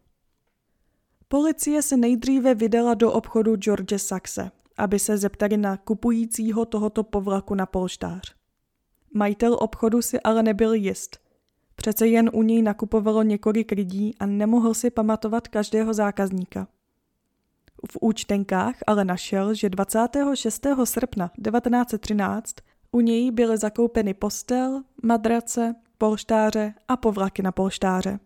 Policie 1.28 1.82
se 1.82 1.96
nejdříve 1.96 2.54
vydala 2.54 2.94
do 2.94 3.12
obchodu 3.12 3.56
George 3.56 3.98
Saxe, 3.98 4.50
aby 4.76 4.98
se 4.98 5.18
zeptali 5.18 5.56
na 5.56 5.76
kupujícího 5.76 6.64
tohoto 6.64 7.02
povlaku 7.02 7.54
na 7.54 7.66
polštář. 7.66 8.34
Majitel 9.14 9.56
obchodu 9.60 10.02
si 10.02 10.20
ale 10.20 10.42
nebyl 10.42 10.74
jist. 10.74 11.23
Přece 11.84 12.06
jen 12.06 12.30
u 12.32 12.42
něj 12.42 12.62
nakupovalo 12.62 13.22
několik 13.22 13.72
lidí 13.72 14.14
a 14.20 14.26
nemohl 14.26 14.74
si 14.74 14.90
pamatovat 14.90 15.48
každého 15.48 15.94
zákazníka. 15.94 16.68
V 17.90 17.98
účtenkách 18.00 18.74
ale 18.86 19.04
našel, 19.04 19.54
že 19.54 19.68
26. 19.68 20.66
srpna 20.84 21.30
1913 21.44 22.54
u 22.92 23.00
něj 23.00 23.30
byly 23.30 23.56
zakoupeny 23.56 24.14
postel, 24.14 24.82
madrace, 25.02 25.74
polštáře 25.98 26.74
a 26.88 26.96
povlaky 26.96 27.42
na 27.42 27.52
polštáře. 27.52 28.18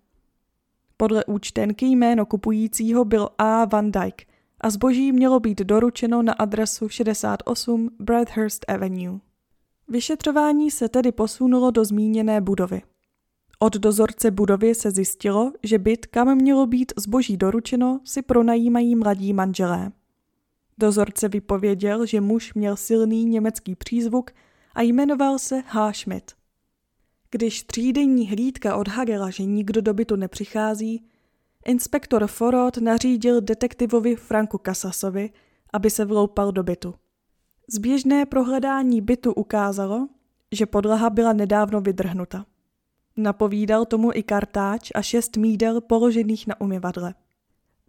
Podle 0.96 1.24
účtenky 1.24 1.86
jméno 1.86 2.26
kupujícího 2.26 3.04
byl 3.04 3.28
A. 3.38 3.64
Van 3.64 3.90
Dyke 3.90 4.24
a 4.60 4.70
zboží 4.70 5.12
mělo 5.12 5.40
být 5.40 5.58
doručeno 5.58 6.22
na 6.22 6.32
adresu 6.32 6.88
68 6.88 7.90
Bradhurst 7.98 8.64
Avenue. 8.68 9.18
Vyšetřování 9.88 10.70
se 10.70 10.88
tedy 10.88 11.12
posunulo 11.12 11.70
do 11.70 11.84
zmíněné 11.84 12.40
budovy. 12.40 12.82
Od 13.60 13.76
dozorce 13.76 14.30
budovy 14.30 14.74
se 14.74 14.90
zjistilo, 14.90 15.52
že 15.62 15.78
byt, 15.78 16.06
kam 16.06 16.34
mělo 16.34 16.66
být 16.66 16.92
zboží 16.96 17.36
doručeno, 17.36 18.00
si 18.04 18.22
pronajímají 18.22 18.96
mladí 18.96 19.32
manželé. 19.32 19.92
Dozorce 20.78 21.28
vypověděl, 21.28 22.06
že 22.06 22.20
muž 22.20 22.54
měl 22.54 22.76
silný 22.76 23.24
německý 23.24 23.74
přízvuk 23.74 24.30
a 24.74 24.82
jmenoval 24.82 25.38
se 25.38 25.62
H. 25.66 25.92
Schmidt. 25.92 26.32
Když 27.30 27.62
třídenní 27.62 28.28
hlídka 28.28 28.76
odhalila, 28.76 29.30
že 29.30 29.44
nikdo 29.44 29.80
do 29.80 29.94
bytu 29.94 30.16
nepřichází, 30.16 31.06
inspektor 31.64 32.26
Forod 32.26 32.76
nařídil 32.76 33.40
detektivovi 33.40 34.16
Franku 34.16 34.58
Kasasovi, 34.58 35.30
aby 35.72 35.90
se 35.90 36.04
vloupal 36.04 36.52
do 36.52 36.62
bytu. 36.62 36.94
Zběžné 37.68 38.26
prohledání 38.26 39.00
bytu 39.00 39.32
ukázalo, 39.32 40.08
že 40.52 40.66
podlaha 40.66 41.10
byla 41.10 41.32
nedávno 41.32 41.80
vydrhnuta. 41.80 42.46
Napovídal 43.20 43.84
tomu 43.84 44.10
i 44.14 44.22
kartáč 44.22 44.90
a 44.94 45.02
šest 45.02 45.36
mídel 45.36 45.80
položených 45.80 46.46
na 46.46 46.60
umyvadle. 46.60 47.14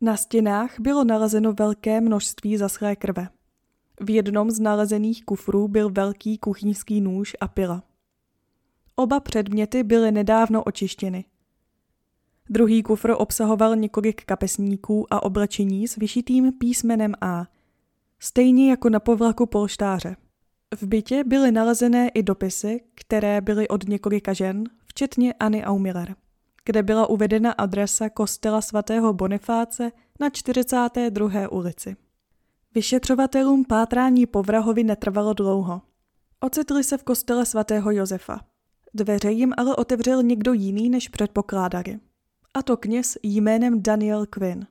Na 0.01 0.17
stěnách 0.17 0.79
bylo 0.79 1.03
nalezeno 1.03 1.53
velké 1.53 2.01
množství 2.01 2.57
zaschlé 2.57 2.95
krve. 2.95 3.27
V 4.01 4.09
jednom 4.09 4.51
z 4.51 4.59
nalezených 4.59 5.25
kufrů 5.25 5.67
byl 5.67 5.89
velký 5.89 6.37
kuchyňský 6.37 7.01
nůž 7.01 7.35
a 7.41 7.47
pila. 7.47 7.83
Oba 8.95 9.19
předměty 9.19 9.83
byly 9.83 10.11
nedávno 10.11 10.63
očištěny. 10.63 11.25
Druhý 12.49 12.83
kufr 12.83 13.13
obsahoval 13.17 13.75
několik 13.75 14.25
kapesníků 14.25 15.13
a 15.13 15.23
oblečení 15.23 15.87
s 15.87 15.95
vyšitým 15.95 16.53
písmenem 16.53 17.13
A, 17.21 17.45
stejně 18.19 18.69
jako 18.69 18.89
na 18.89 18.99
povlaku 18.99 19.45
polštáře. 19.45 20.15
V 20.75 20.83
bytě 20.83 21.23
byly 21.23 21.51
nalezené 21.51 22.09
i 22.09 22.23
dopisy, 22.23 22.81
které 22.95 23.41
byly 23.41 23.67
od 23.67 23.87
několika 23.87 24.33
žen, 24.33 24.63
včetně 24.89 25.33
Anny 25.33 25.63
Aumiller, 25.63 26.15
kde 26.65 26.83
byla 26.83 27.07
uvedena 27.07 27.51
adresa 27.51 28.09
kostela 28.09 28.61
svatého 28.61 29.13
Bonifáce 29.13 29.91
na 30.19 30.29
42. 30.29 31.51
ulici. 31.51 31.95
Vyšetřovatelům 32.75 33.65
pátrání 33.65 34.25
po 34.25 34.43
vrahovi 34.43 34.83
netrvalo 34.83 35.33
dlouho. 35.33 35.81
Ocitli 36.39 36.83
se 36.83 36.97
v 36.97 37.03
kostele 37.03 37.45
svatého 37.45 37.91
Josefa. 37.91 38.39
Dveře 38.93 39.31
jim 39.31 39.53
ale 39.57 39.75
otevřel 39.75 40.23
někdo 40.23 40.53
jiný, 40.53 40.89
než 40.89 41.07
předpokládali. 41.07 41.99
A 42.53 42.63
to 42.63 42.77
kněz 42.77 43.17
jménem 43.23 43.83
Daniel 43.83 44.25
Quinn. 44.25 44.67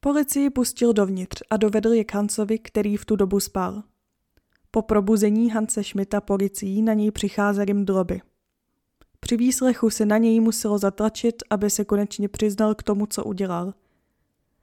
Policii 0.00 0.50
pustil 0.50 0.92
dovnitř 0.92 1.42
a 1.50 1.56
dovedl 1.56 1.92
je 1.92 2.04
k 2.04 2.14
Hansovi, 2.14 2.58
který 2.58 2.96
v 2.96 3.04
tu 3.04 3.16
dobu 3.16 3.40
spal. 3.40 3.82
Po 4.70 4.82
probuzení 4.82 5.50
Hanse 5.50 5.84
Schmidta 5.84 6.20
policií 6.20 6.82
na 6.82 6.94
něj 6.94 7.10
přicházely 7.10 7.74
mdloby. 7.74 8.20
Při 9.20 9.36
výslechu 9.36 9.90
se 9.90 10.06
na 10.06 10.18
něj 10.18 10.40
muselo 10.40 10.78
zatlačit, 10.78 11.42
aby 11.50 11.70
se 11.70 11.84
konečně 11.84 12.28
přiznal 12.28 12.74
k 12.74 12.82
tomu, 12.82 13.06
co 13.06 13.24
udělal. 13.24 13.74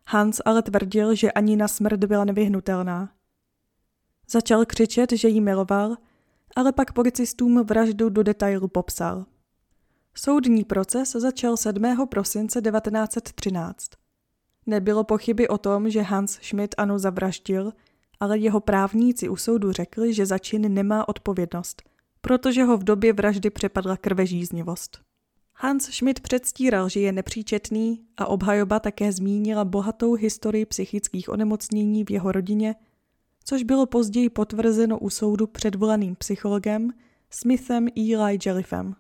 Hans 0.08 0.42
ale 0.46 0.62
tvrdil, 0.62 1.16
že 1.16 1.32
ani 1.32 1.56
na 1.56 1.68
smrt 1.68 2.04
byla 2.04 2.26
nevyhnutelná. 2.26 3.10
Začal 4.30 4.66
křičet, 4.66 5.12
že 5.12 5.28
jí 5.28 5.42
miloval, 5.42 5.96
ale 6.56 6.72
pak 6.72 6.94
policistům 6.94 7.64
vraždu 7.64 8.10
do 8.10 8.24
detailu 8.24 8.68
popsal. 8.68 9.26
Soudní 10.16 10.64
proces 10.64 11.12
začal 11.12 11.58
7. 11.58 12.08
prosince 12.08 12.62
1913. 12.62 13.92
Nebylo 14.66 15.04
pochyby 15.04 15.48
o 15.48 15.58
tom, 15.58 15.90
že 15.90 16.02
Hans 16.02 16.32
Schmidt 16.32 16.76
Anu 16.78 16.98
zavraždil, 16.98 17.74
ale 18.20 18.38
jeho 18.38 18.60
právníci 18.60 19.30
u 19.30 19.36
soudu 19.36 19.72
řekli, 19.72 20.14
že 20.14 20.26
za 20.26 20.38
čin 20.38 20.74
nemá 20.74 21.10
odpovědnost– 21.10 21.82
protože 22.22 22.64
ho 22.64 22.78
v 22.78 22.84
době 22.84 23.14
vraždy 23.14 23.50
přepadla 23.50 23.98
krvežíznivost. 23.98 25.00
Hans 25.56 25.84
Schmidt 25.84 26.20
předstíral, 26.20 26.90
že 26.90 27.00
je 27.00 27.12
nepříčetný 27.12 28.06
a 28.18 28.26
obhajoba 28.26 28.80
také 28.80 29.12
zmínila 29.12 29.66
bohatou 29.66 30.14
historii 30.14 30.66
psychických 30.66 31.30
onemocnění 31.30 32.04
v 32.06 32.12
jeho 32.12 32.32
rodině, 32.32 32.76
což 33.44 33.64
bylo 33.64 33.86
později 33.86 34.30
potvrzeno 34.30 35.00
u 35.00 35.10
soudu 35.10 35.48
předvolaným 35.48 36.16
psychologem 36.16 36.94
Smithem 37.30 37.88
Eli 37.96 38.40
Jellifem. 38.46 38.96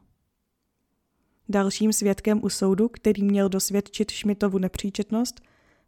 Dalším 1.50 1.94
svědkem 1.94 2.40
u 2.44 2.50
soudu, 2.50 2.90
který 2.90 3.24
měl 3.24 3.50
dosvědčit 3.50 4.12
Schmidtovu 4.12 4.58
nepříčetnost, 4.58 5.42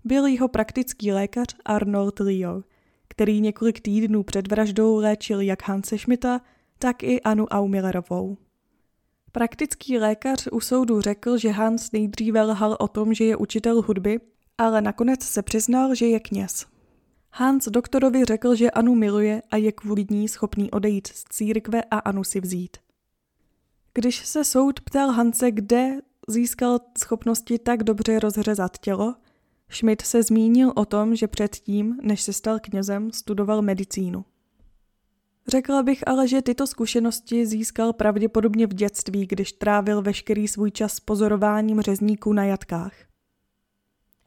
byl 0.04 0.26
jeho 0.26 0.48
praktický 0.48 1.12
lékař 1.12 1.56
Arnold 1.66 2.20
Leo, 2.20 2.64
který 3.08 3.42
několik 3.42 3.82
týdnů 3.82 4.24
před 4.24 4.48
vraždou 4.48 4.96
léčil 4.96 5.42
jak 5.42 5.68
Hanse 5.68 5.98
Schmidta, 5.98 6.42
tak 6.80 7.04
i 7.04 7.22
Anu 7.22 7.46
Aumillerovou. 7.46 8.38
Praktický 9.32 9.98
lékař 9.98 10.48
u 10.52 10.60
soudu 10.60 11.02
řekl, 11.02 11.38
že 11.38 11.50
Hans 11.50 11.92
nejdříve 11.92 12.42
lhal 12.42 12.78
o 12.80 12.88
tom, 12.88 13.14
že 13.14 13.24
je 13.26 13.36
učitel 13.36 13.82
hudby, 13.82 14.20
ale 14.58 14.82
nakonec 14.82 15.24
se 15.24 15.42
přiznal, 15.42 15.96
že 15.96 16.08
je 16.08 16.20
kněz. 16.20 16.66
Hans 17.32 17.68
doktorovi 17.68 18.26
řekl, 18.26 18.56
že 18.56 18.72
Anu 18.72 18.96
miluje 18.96 19.42
a 19.52 19.58
je 19.58 19.72
kvůli 19.72 20.06
ní 20.10 20.28
schopný 20.28 20.72
odejít 20.72 21.08
z 21.08 21.24
církve 21.30 21.84
a 21.92 22.00
Anu 22.00 22.24
si 22.24 22.40
vzít. 22.40 22.78
Když 23.94 24.26
se 24.26 24.44
soud 24.44 24.80
ptal 24.80 25.12
Hanse, 25.12 25.52
kde 25.52 26.00
získal 26.28 26.80
schopnosti 26.98 27.60
tak 27.60 27.84
dobře 27.84 28.20
rozřezat 28.20 28.78
tělo, 28.78 29.16
Schmidt 29.72 30.02
se 30.02 30.24
zmínil 30.24 30.74
o 30.76 30.86
tom, 30.86 31.16
že 31.16 31.28
předtím, 31.28 31.98
než 32.02 32.22
se 32.22 32.34
stal 32.34 32.60
knězem, 32.60 33.12
studoval 33.12 33.62
medicínu. 33.62 34.26
Řekla 35.50 35.84
bych 35.84 36.08
ale, 36.08 36.28
že 36.28 36.42
tyto 36.42 36.68
zkušenosti 36.68 37.46
získal 37.46 37.94
pravděpodobně 37.94 38.68
v 38.68 38.74
dětství, 38.74 39.26
když 39.26 39.52
trávil 39.52 40.02
veškerý 40.02 40.48
svůj 40.48 40.72
čas 40.72 41.00
pozorováním 41.00 41.82
řezníků 41.82 42.34
na 42.34 42.44
jatkách. 42.44 42.94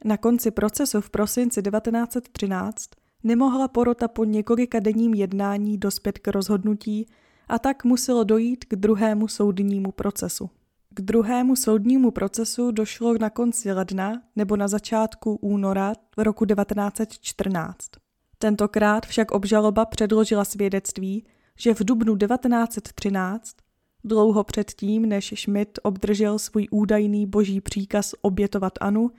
Na 0.05 0.17
konci 0.17 0.51
procesu 0.51 1.01
v 1.01 1.09
prosinci 1.09 1.61
1913 1.61 2.89
nemohla 3.23 3.67
porota 3.67 4.07
po 4.07 4.23
několika 4.23 4.79
denním 4.79 5.13
jednání 5.13 5.77
dospět 5.77 6.19
k 6.19 6.27
rozhodnutí 6.27 7.07
a 7.47 7.59
tak 7.59 7.83
muselo 7.83 8.23
dojít 8.23 8.65
k 8.65 8.75
druhému 8.75 9.27
soudnímu 9.27 9.91
procesu. 9.91 10.49
K 10.89 11.01
druhému 11.01 11.55
soudnímu 11.55 12.11
procesu 12.11 12.71
došlo 12.71 13.17
na 13.17 13.29
konci 13.29 13.71
ledna 13.71 14.21
nebo 14.35 14.57
na 14.57 14.67
začátku 14.67 15.35
února 15.35 15.93
roku 16.17 16.45
1914. 16.45 18.02
Tentokrát 18.43 19.05
však 19.05 19.31
obžaloba 19.31 19.85
předložila 19.85 20.45
svědectví, 20.45 21.25
že 21.57 21.73
v 21.73 21.83
dubnu 21.83 22.17
1913 22.17 23.55
Dlouho 24.03 24.43
předtím, 24.43 25.05
než 25.05 25.33
Schmidt 25.37 25.79
obdržel 25.83 26.39
svůj 26.39 26.67
údajný 26.71 27.25
boží 27.25 27.61
příkaz 27.61 28.15
obětovat 28.21 28.73
Anu, 28.81 29.11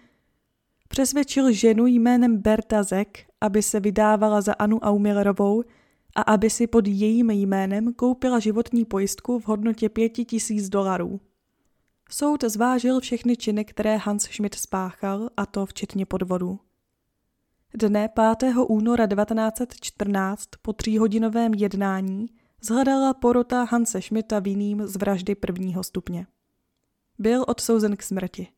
přesvědčil 0.88 1.52
ženu 1.52 1.86
jménem 1.86 2.36
Berta 2.38 2.82
Zek, 2.82 3.26
aby 3.40 3.62
se 3.62 3.80
vydávala 3.80 4.40
za 4.40 4.52
Anu 4.52 4.78
Aumillerovou 4.78 5.62
a 6.16 6.22
aby 6.22 6.50
si 6.50 6.66
pod 6.66 6.86
jejím 6.86 7.30
jménem 7.30 7.94
koupila 7.94 8.38
životní 8.38 8.84
pojistku 8.84 9.38
v 9.38 9.46
hodnotě 9.46 9.88
pěti 9.88 10.24
tisíc 10.24 10.68
dolarů. 10.68 11.20
Soud 12.10 12.44
zvážil 12.44 13.00
všechny 13.00 13.36
činy, 13.36 13.64
které 13.64 13.96
Hans 13.96 14.22
Schmidt 14.22 14.54
spáchal, 14.54 15.30
a 15.36 15.46
to 15.46 15.66
včetně 15.66 16.06
podvodu. 16.06 16.58
Dne 17.76 18.08
5. 18.08 18.54
února 18.68 19.06
1914 19.06 20.48
po 20.62 20.72
tříhodinovém 20.72 21.54
jednání 21.54 22.26
zhledala 22.60 23.14
porota 23.14 23.64
Hanse 23.64 24.02
Schmidta 24.02 24.38
vinným 24.38 24.86
z 24.86 24.96
vraždy 24.96 25.34
prvního 25.34 25.82
stupně. 25.82 26.26
Byl 27.18 27.44
odsouzen 27.48 27.96
k 27.96 28.02
smrti. 28.02 28.48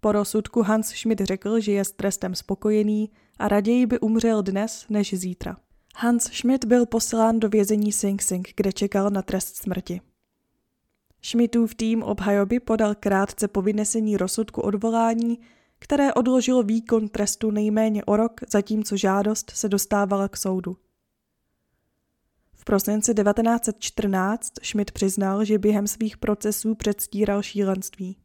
Po 0.00 0.12
rozsudku 0.12 0.62
Hans 0.62 0.88
Schmidt 0.88 1.20
řekl, 1.20 1.60
že 1.60 1.72
je 1.72 1.84
s 1.84 1.92
trestem 1.92 2.34
spokojený 2.34 3.10
a 3.38 3.48
raději 3.48 3.86
by 3.86 3.98
umřel 4.00 4.42
dnes 4.42 4.86
než 4.88 5.14
zítra. 5.14 5.56
Hans 5.96 6.24
Schmidt 6.24 6.64
byl 6.64 6.86
poslán 6.86 7.40
do 7.40 7.48
vězení 7.48 7.92
Sing 7.92 8.22
Sing, 8.22 8.52
kde 8.56 8.72
čekal 8.72 9.10
na 9.10 9.22
trest 9.22 9.56
smrti. 9.56 10.00
Schmidtův 11.22 11.74
tým 11.74 12.02
obhajoby 12.02 12.60
podal 12.60 12.94
krátce 12.94 13.48
po 13.48 13.62
vynesení 13.62 14.16
rozsudku 14.16 14.60
odvolání, 14.60 15.38
které 15.78 16.14
odložilo 16.14 16.62
výkon 16.62 17.08
trestu 17.08 17.50
nejméně 17.50 18.04
o 18.04 18.16
rok, 18.16 18.40
zatímco 18.48 18.96
žádost 18.96 19.50
se 19.54 19.68
dostávala 19.68 20.28
k 20.28 20.36
soudu. 20.36 20.76
V 22.54 22.64
prosinci 22.64 23.14
1914 23.14 24.52
Schmidt 24.62 24.90
přiznal, 24.90 25.44
že 25.44 25.58
během 25.58 25.86
svých 25.86 26.16
procesů 26.16 26.74
předstíral 26.74 27.42
šílenství. 27.42 28.16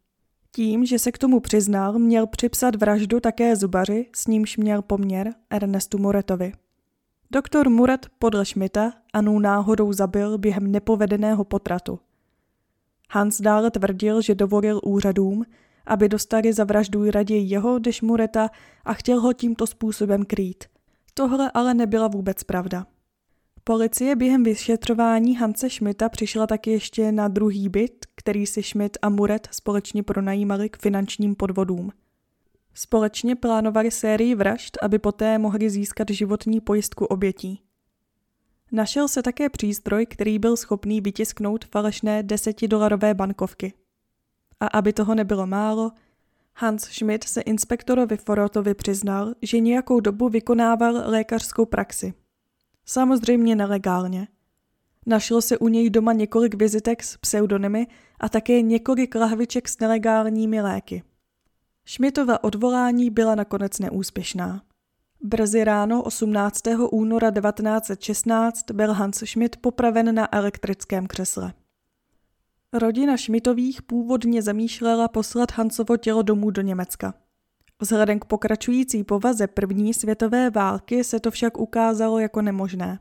Tím, 0.52 0.86
že 0.86 1.00
se 1.00 1.12
k 1.12 1.18
tomu 1.18 1.40
přiznal, 1.40 2.00
měl 2.00 2.28
připsat 2.28 2.76
vraždu 2.76 3.20
také 3.20 3.56
zubaři, 3.56 4.10
s 4.16 4.28
nímž 4.28 4.58
měl 4.58 4.82
poměr 4.82 5.34
Ernestu 5.50 5.98
Muretovi. 5.98 6.54
Doktor 7.32 7.70
Muret 7.70 8.08
podle 8.20 8.46
Schmidta 8.46 8.94
Anu 9.14 9.40
náhodou 9.40 9.94
zabil 9.94 10.38
během 10.38 10.72
nepovedeného 10.72 11.44
potratu. 11.44 12.00
Hans 13.10 13.42
dále 13.42 13.72
tvrdil, 13.72 14.22
že 14.22 14.36
dovolil 14.36 14.80
úřadům, 14.84 15.46
aby 15.86 16.10
dostali 16.10 16.54
za 16.54 16.64
vraždu 16.64 17.12
raději 17.12 17.50
jeho 17.50 17.80
než 17.86 18.02
Mureta 18.02 18.50
a 18.86 18.94
chtěl 18.94 19.20
ho 19.20 19.34
tímto 19.34 19.68
způsobem 19.68 20.26
krýt. 20.26 20.64
Tohle 21.14 21.52
ale 21.54 21.74
nebyla 21.74 22.08
vůbec 22.08 22.44
pravda. 22.44 22.86
Policie 23.64 24.16
během 24.16 24.44
vyšetřování 24.44 25.36
Hanse 25.36 25.70
Schmidta 25.70 26.10
přišla 26.10 26.48
taky 26.48 26.72
ještě 26.72 27.12
na 27.12 27.28
druhý 27.28 27.70
byt, 27.70 28.06
který 28.16 28.46
si 28.46 28.64
Schmidt 28.64 28.98
a 29.02 29.10
Muret 29.10 29.48
společně 29.52 30.04
pronajímali 30.04 30.70
k 30.70 30.78
finančním 30.78 31.36
podvodům. 31.36 31.92
Společně 32.74 33.36
plánovali 33.36 33.92
sérii 33.92 34.36
vražd, 34.36 34.78
aby 34.82 35.00
poté 35.00 35.38
mohli 35.38 35.70
získat 35.70 36.10
životní 36.10 36.62
pojistku 36.62 37.06
obětí. 37.06 37.62
Našel 38.72 39.08
se 39.08 39.24
také 39.24 39.50
přístroj, 39.50 40.06
který 40.06 40.40
byl 40.40 40.58
schopný 40.58 41.02
vytisknout 41.02 41.66
falešné 41.66 42.24
desetidolarové 42.24 43.14
bankovky. 43.14 43.74
A 44.62 44.68
aby 44.68 44.94
toho 44.94 45.16
nebylo 45.16 45.48
málo, 45.48 45.92
Hans 46.56 46.84
Schmidt 46.84 47.24
se 47.24 47.42
inspektorovi 47.42 48.18
Forotovi 48.18 48.74
přiznal, 48.74 49.34
že 49.42 49.60
nějakou 49.60 50.00
dobu 50.00 50.30
vykonával 50.30 50.94
lékařskou 51.06 51.66
praxi. 51.66 52.14
Samozřejmě 52.86 53.56
nelegálně. 53.56 54.28
Našlo 55.06 55.42
se 55.42 55.58
u 55.58 55.68
něj 55.68 55.90
doma 55.90 56.14
několik 56.14 56.56
vizitek 56.56 57.04
s 57.04 57.18
pseudonymy 57.18 57.88
a 58.20 58.30
také 58.30 58.62
několik 58.62 59.16
lahviček 59.16 59.70
s 59.70 59.80
nelegálními 59.80 60.62
léky. 60.62 61.04
Schmidtova 61.86 62.44
odvolání 62.44 63.10
byla 63.10 63.36
nakonec 63.36 63.80
neúspěšná. 63.80 64.62
Brzy 65.22 65.64
ráno 65.64 66.04
18. 66.04 66.62
února 66.92 67.32
1916 67.32 68.72
byl 68.72 68.94
Hans 68.94 69.18
Schmidt 69.18 69.58
popraven 69.58 70.16
na 70.16 70.36
elektrickém 70.36 71.08
křesle. 71.08 71.54
Rodina 72.74 73.18
Schmidtových 73.18 73.82
původně 73.82 74.42
zamýšlela 74.42 75.08
poslat 75.08 75.52
Hansovo 75.52 75.98
tělo 75.98 76.22
domů 76.22 76.52
do 76.52 76.62
Německa. 76.62 77.14
Vzhledem 77.82 78.20
k 78.20 78.26
pokračující 78.26 79.04
povaze 79.04 79.48
první 79.48 79.94
světové 79.94 80.50
války 80.50 81.04
se 81.04 81.20
to 81.20 81.32
však 81.32 81.58
ukázalo 81.60 82.20
jako 82.20 82.42
nemožné. 82.42 83.00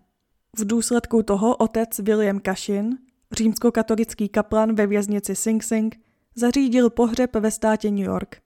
V 0.59 0.67
důsledku 0.67 1.23
toho 1.23 1.57
otec 1.57 1.99
William 1.99 2.41
Kashin, 2.41 2.99
římskokatolický 3.33 4.29
kaplan 4.29 4.75
ve 4.75 4.87
věznici 4.87 5.37
Sing 5.37 5.63
Sing, 5.63 6.01
zařídil 6.35 6.91
pohřeb 6.91 7.37
ve 7.37 7.51
státě 7.51 7.91
New 7.91 8.07
York. 8.07 8.37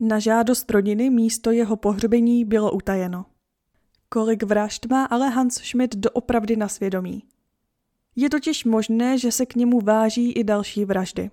Na 0.00 0.18
žádost 0.18 0.70
rodiny 0.70 1.10
místo 1.10 1.50
jeho 1.50 1.76
pohřbení 1.76 2.44
bylo 2.44 2.72
utajeno. 2.72 3.26
Kolik 4.08 4.42
vražd 4.42 4.86
má 4.86 5.04
ale 5.04 5.28
Hans 5.28 5.54
Schmidt 5.54 5.96
doopravdy 5.96 6.56
na 6.56 6.68
svědomí. 6.68 7.22
Je 8.16 8.30
totiž 8.30 8.64
možné, 8.64 9.18
že 9.18 9.32
se 9.32 9.46
k 9.46 9.54
němu 9.54 9.80
váží 9.80 10.32
i 10.32 10.44
další 10.44 10.84
vraždy. 10.84 11.30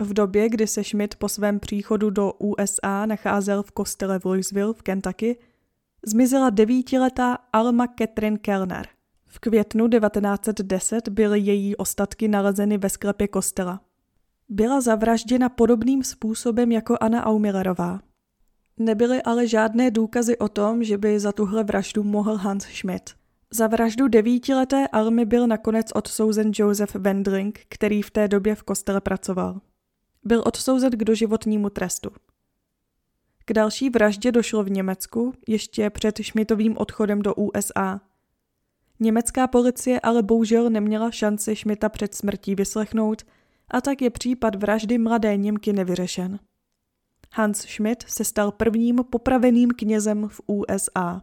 V 0.00 0.14
době, 0.14 0.48
kdy 0.48 0.66
se 0.66 0.84
Schmidt 0.84 1.14
po 1.14 1.28
svém 1.28 1.60
příchodu 1.60 2.10
do 2.10 2.32
USA 2.32 3.06
nacházel 3.06 3.62
v 3.62 3.70
kostele 3.70 4.18
v 4.18 4.24
Louisville 4.24 4.74
v 4.74 4.82
Kentucky, 4.82 5.38
zmizela 6.06 6.50
devítiletá 6.50 7.38
Alma 7.52 7.86
Catherine 7.98 8.38
Kellner. 8.38 8.88
V 9.26 9.38
květnu 9.38 9.88
1910 9.88 11.08
byly 11.08 11.40
její 11.40 11.76
ostatky 11.76 12.28
nalezeny 12.28 12.78
ve 12.78 12.90
sklepě 12.90 13.28
kostela. 13.28 13.80
Byla 14.48 14.80
zavražděna 14.80 15.48
podobným 15.48 16.04
způsobem 16.04 16.72
jako 16.72 16.96
Anna 17.00 17.26
Aumillerová. 17.26 18.00
Nebyly 18.78 19.22
ale 19.22 19.48
žádné 19.48 19.90
důkazy 19.90 20.38
o 20.38 20.48
tom, 20.48 20.84
že 20.84 20.98
by 20.98 21.20
za 21.20 21.32
tuhle 21.32 21.64
vraždu 21.64 22.02
mohl 22.02 22.36
Hans 22.36 22.64
Schmidt. 22.64 23.10
Za 23.50 23.66
vraždu 23.66 24.08
devítileté 24.08 24.88
Almy 24.88 25.24
byl 25.24 25.46
nakonec 25.46 25.86
odsouzen 25.94 26.50
Joseph 26.54 26.94
Wendling, 26.94 27.60
který 27.68 28.02
v 28.02 28.10
té 28.10 28.28
době 28.28 28.54
v 28.54 28.62
kostele 28.62 29.00
pracoval. 29.00 29.60
Byl 30.24 30.42
odsouzen 30.46 30.90
k 30.90 31.04
doživotnímu 31.04 31.70
trestu. 31.70 32.10
K 33.44 33.52
další 33.52 33.90
vraždě 33.90 34.32
došlo 34.32 34.64
v 34.64 34.70
Německu, 34.70 35.34
ještě 35.48 35.90
před 35.90 36.18
Schmidtovým 36.18 36.78
odchodem 36.78 37.22
do 37.22 37.34
USA. 37.34 38.00
Německá 39.00 39.46
policie 39.46 40.00
ale 40.00 40.22
bohužel 40.22 40.70
neměla 40.70 41.10
šanci 41.10 41.56
Schmidta 41.56 41.88
před 41.88 42.14
smrtí 42.14 42.54
vyslechnout 42.54 43.22
a 43.68 43.80
tak 43.80 44.02
je 44.02 44.10
případ 44.10 44.54
vraždy 44.54 44.98
mladé 44.98 45.36
Němky 45.36 45.72
nevyřešen. 45.72 46.38
Hans 47.32 47.58
Schmidt 47.58 48.04
se 48.08 48.24
stal 48.24 48.52
prvním 48.52 49.04
popraveným 49.10 49.70
knězem 49.70 50.28
v 50.28 50.40
USA. 50.46 51.22